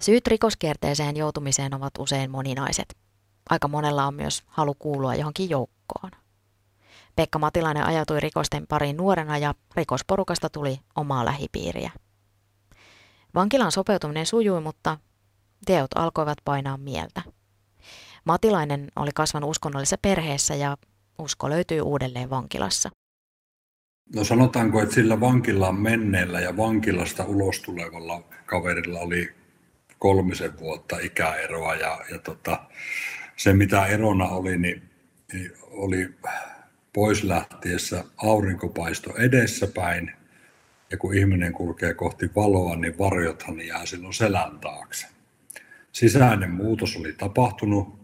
Syyt 0.00 0.26
rikoskierteeseen 0.26 1.16
joutumiseen 1.16 1.74
ovat 1.74 1.92
usein 1.98 2.30
moninaiset. 2.30 2.96
Aika 3.50 3.68
monella 3.68 4.06
on 4.06 4.14
myös 4.14 4.42
halu 4.46 4.74
kuulua 4.78 5.14
johonkin 5.14 5.50
joukkoon. 5.50 6.10
Pekka 7.16 7.38
Matilainen 7.38 7.84
ajautui 7.84 8.20
rikosten 8.20 8.66
pariin 8.66 8.96
nuorena 8.96 9.38
ja 9.38 9.54
rikosporukasta 9.76 10.50
tuli 10.50 10.80
omaa 10.96 11.24
lähipiiriä. 11.24 11.90
Vankilaan 13.34 13.72
sopeutuminen 13.72 14.26
sujui, 14.26 14.60
mutta 14.60 14.98
teot 15.66 15.90
alkoivat 15.94 16.38
painaa 16.44 16.76
mieltä– 16.76 17.22
Matilainen 18.24 18.88
oli 18.96 19.10
kasvanut 19.14 19.50
uskonnollisessa 19.50 19.98
perheessä 20.02 20.54
ja 20.54 20.76
usko 21.18 21.50
löytyy 21.50 21.80
uudelleen 21.80 22.30
vankilassa. 22.30 22.90
No 24.14 24.24
sanotaanko, 24.24 24.82
että 24.82 24.94
sillä 24.94 25.20
vankilaan 25.20 25.74
menneellä 25.74 26.40
ja 26.40 26.56
vankilasta 26.56 27.24
ulos 27.24 27.60
tulevalla 27.60 28.22
kaverilla 28.46 29.00
oli 29.00 29.34
kolmisen 29.98 30.58
vuotta 30.58 30.98
ikäeroa 30.98 31.74
ja, 31.74 32.00
ja 32.10 32.18
tota, 32.18 32.60
se 33.36 33.52
mitä 33.52 33.86
erona 33.86 34.28
oli, 34.28 34.58
niin, 34.58 34.82
niin 35.32 35.52
oli 35.70 36.14
pois 36.92 37.24
lähtiessä 37.24 38.04
aurinkopaisto 38.16 39.16
edessäpäin 39.16 40.12
ja 40.90 40.96
kun 40.96 41.14
ihminen 41.14 41.52
kulkee 41.52 41.94
kohti 41.94 42.30
valoa, 42.36 42.76
niin 42.76 42.98
varjothan 42.98 43.66
jää 43.66 43.86
silloin 43.86 44.14
selän 44.14 44.58
taakse. 44.60 45.06
Sisäinen 45.92 46.50
muutos 46.50 46.96
oli 46.96 47.12
tapahtunut, 47.12 47.99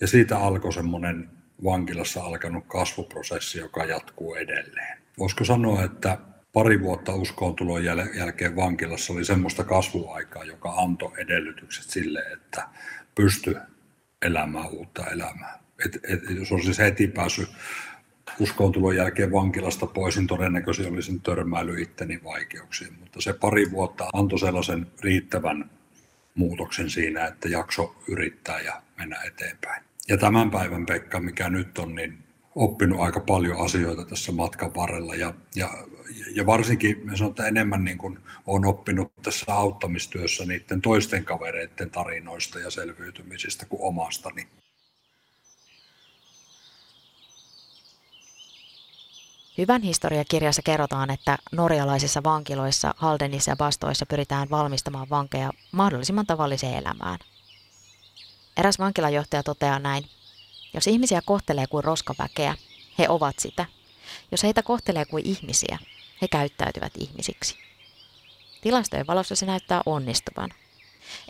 ja 0.00 0.06
siitä 0.06 0.38
alkoi 0.38 0.72
semmoinen 0.72 1.30
vankilassa 1.64 2.22
alkanut 2.22 2.64
kasvuprosessi, 2.66 3.58
joka 3.58 3.84
jatkuu 3.84 4.34
edelleen. 4.34 4.98
Voisiko 5.18 5.44
sanoa, 5.44 5.84
että 5.84 6.18
pari 6.52 6.80
vuotta 6.80 7.14
uskoontulon 7.14 7.84
jäl- 7.84 8.16
jälkeen 8.18 8.56
vankilassa 8.56 9.12
oli 9.12 9.24
semmoista 9.24 9.64
kasvuaikaa, 9.64 10.44
joka 10.44 10.72
antoi 10.72 11.12
edellytykset 11.16 11.84
sille, 11.84 12.20
että 12.32 12.68
pysty 13.14 13.56
elämään 14.22 14.70
uutta 14.70 15.06
elämää. 15.06 15.58
Et, 15.86 15.98
et, 16.08 16.20
jos 16.30 16.52
olisi 16.52 16.82
heti 16.82 17.06
päässyt 17.08 17.48
uskoontulon 18.40 18.96
jälkeen 18.96 19.32
vankilasta 19.32 19.86
pois, 19.86 20.16
niin 20.16 20.26
todennäköisesti 20.26 20.92
olisin 20.92 21.20
törmäily 21.20 21.82
itteni 21.82 22.20
vaikeuksiin. 22.24 22.96
Mutta 23.00 23.20
se 23.20 23.32
pari 23.32 23.70
vuotta 23.70 24.08
antoi 24.12 24.38
sellaisen 24.38 24.86
riittävän 25.00 25.70
muutoksen 26.34 26.90
siinä, 26.90 27.26
että 27.26 27.48
jakso 27.48 27.96
yrittää 28.08 28.60
ja 28.60 28.82
mennä 28.96 29.22
eteenpäin. 29.22 29.84
Ja 30.08 30.16
tämän 30.16 30.50
päivän 30.50 30.86
Pekka, 30.86 31.20
mikä 31.20 31.50
nyt 31.50 31.78
on, 31.78 31.94
niin 31.94 32.26
oppinut 32.54 33.00
aika 33.00 33.20
paljon 33.20 33.64
asioita 33.64 34.04
tässä 34.04 34.32
matkan 34.32 34.74
varrella 34.74 35.14
ja, 35.14 35.34
ja, 35.54 35.70
ja 36.34 36.46
varsinkin 36.46 37.00
me 37.04 37.16
sanon, 37.16 37.30
että 37.30 37.46
enemmän 37.46 37.84
niin 37.84 37.98
kuin 37.98 38.18
olen 38.46 38.64
oppinut 38.64 39.12
tässä 39.22 39.54
auttamistyössä 39.54 40.44
niiden 40.44 40.80
toisten 40.82 41.24
kavereiden 41.24 41.90
tarinoista 41.90 42.58
ja 42.58 42.70
selviytymisistä 42.70 43.66
kuin 43.66 43.82
omastani. 43.82 44.48
Hyvän 49.58 49.82
historiakirjassa 49.82 50.62
kerrotaan, 50.62 51.10
että 51.10 51.38
norjalaisissa 51.52 52.22
vankiloissa, 52.24 52.94
Haldenissa 52.96 53.50
ja 53.50 53.56
Bastoissa 53.56 54.06
pyritään 54.06 54.50
valmistamaan 54.50 55.10
vankeja 55.10 55.50
mahdollisimman 55.72 56.26
tavalliseen 56.26 56.74
elämään. 56.74 57.18
Eräs 58.56 58.78
vankilajohtaja 58.78 59.42
toteaa 59.42 59.78
näin. 59.78 60.04
Jos 60.74 60.86
ihmisiä 60.86 61.20
kohtelee 61.24 61.66
kuin 61.66 61.84
roskaväkeä, 61.84 62.54
he 62.98 63.08
ovat 63.08 63.38
sitä. 63.38 63.66
Jos 64.30 64.42
heitä 64.42 64.62
kohtelee 64.62 65.04
kuin 65.04 65.26
ihmisiä, 65.26 65.78
he 66.22 66.28
käyttäytyvät 66.28 66.92
ihmisiksi. 66.98 67.56
Tilastojen 68.60 69.06
valossa 69.06 69.36
se 69.36 69.46
näyttää 69.46 69.82
onnistuvan. 69.86 70.50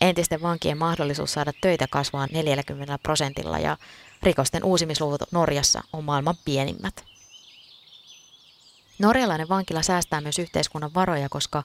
Entisten 0.01 0.43
vankien 0.43 0.79
mahdollisuus 0.79 1.33
saada 1.33 1.53
töitä 1.61 1.87
kasvaa 1.91 2.27
40 2.33 2.99
prosentilla 2.99 3.59
ja 3.59 3.77
rikosten 4.23 4.65
uusimisluvut 4.65 5.23
Norjassa 5.33 5.83
on 5.93 6.05
maailman 6.05 6.37
pienimmät. 6.45 7.05
Norjalainen 8.99 9.49
vankila 9.49 9.83
säästää 9.83 10.21
myös 10.21 10.39
yhteiskunnan 10.39 10.95
varoja, 10.95 11.29
koska 11.29 11.63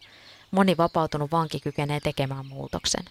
moni 0.51 0.77
vapautunut 0.77 1.31
vanki 1.31 1.59
kykenee 1.59 1.99
tekemään 1.99 2.45
muutoksen. 2.45 3.05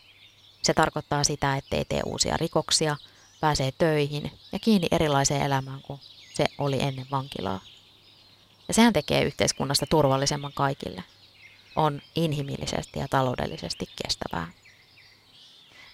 Se 0.62 0.74
tarkoittaa 0.74 1.24
sitä, 1.24 1.56
ettei 1.56 1.84
tee 1.84 2.00
uusia 2.04 2.36
rikoksia, 2.36 2.96
pääsee 3.40 3.72
töihin 3.78 4.32
ja 4.52 4.58
kiinni 4.58 4.88
erilaiseen 4.90 5.42
elämään 5.42 5.82
kuin 5.82 6.00
se 6.34 6.44
oli 6.58 6.82
ennen 6.82 7.06
vankilaa. 7.10 7.60
Ja 8.68 8.74
sehän 8.74 8.92
tekee 8.92 9.22
yhteiskunnasta 9.22 9.86
turvallisemman 9.90 10.52
kaikille. 10.54 11.04
On 11.76 12.02
inhimillisesti 12.14 12.98
ja 12.98 13.08
taloudellisesti 13.08 13.86
kestävää. 14.02 14.52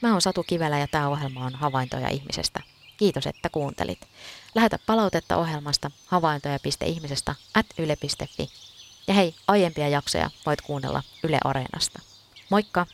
Mä 0.01 0.13
oon 0.13 0.21
Satu 0.21 0.43
Kivelä 0.43 0.79
ja 0.79 0.87
tämä 0.87 1.09
ohjelma 1.09 1.47
on 1.47 1.55
Havaintoja 1.55 2.09
ihmisestä. 2.09 2.61
Kiitos, 2.97 3.27
että 3.27 3.49
kuuntelit. 3.49 4.01
Lähetä 4.55 4.79
palautetta 4.87 5.37
ohjelmasta 5.37 5.91
havaintoja.ihmisestä 6.07 7.35
at 7.55 7.67
yle.fi. 7.79 8.51
Ja 9.07 9.15
hei, 9.15 9.35
aiempia 9.49 9.89
jaksoja 9.89 10.31
voit 10.47 10.61
kuunnella 10.61 11.03
Yle 11.23 11.39
Areenasta. 11.45 12.01
Moikka! 12.51 12.87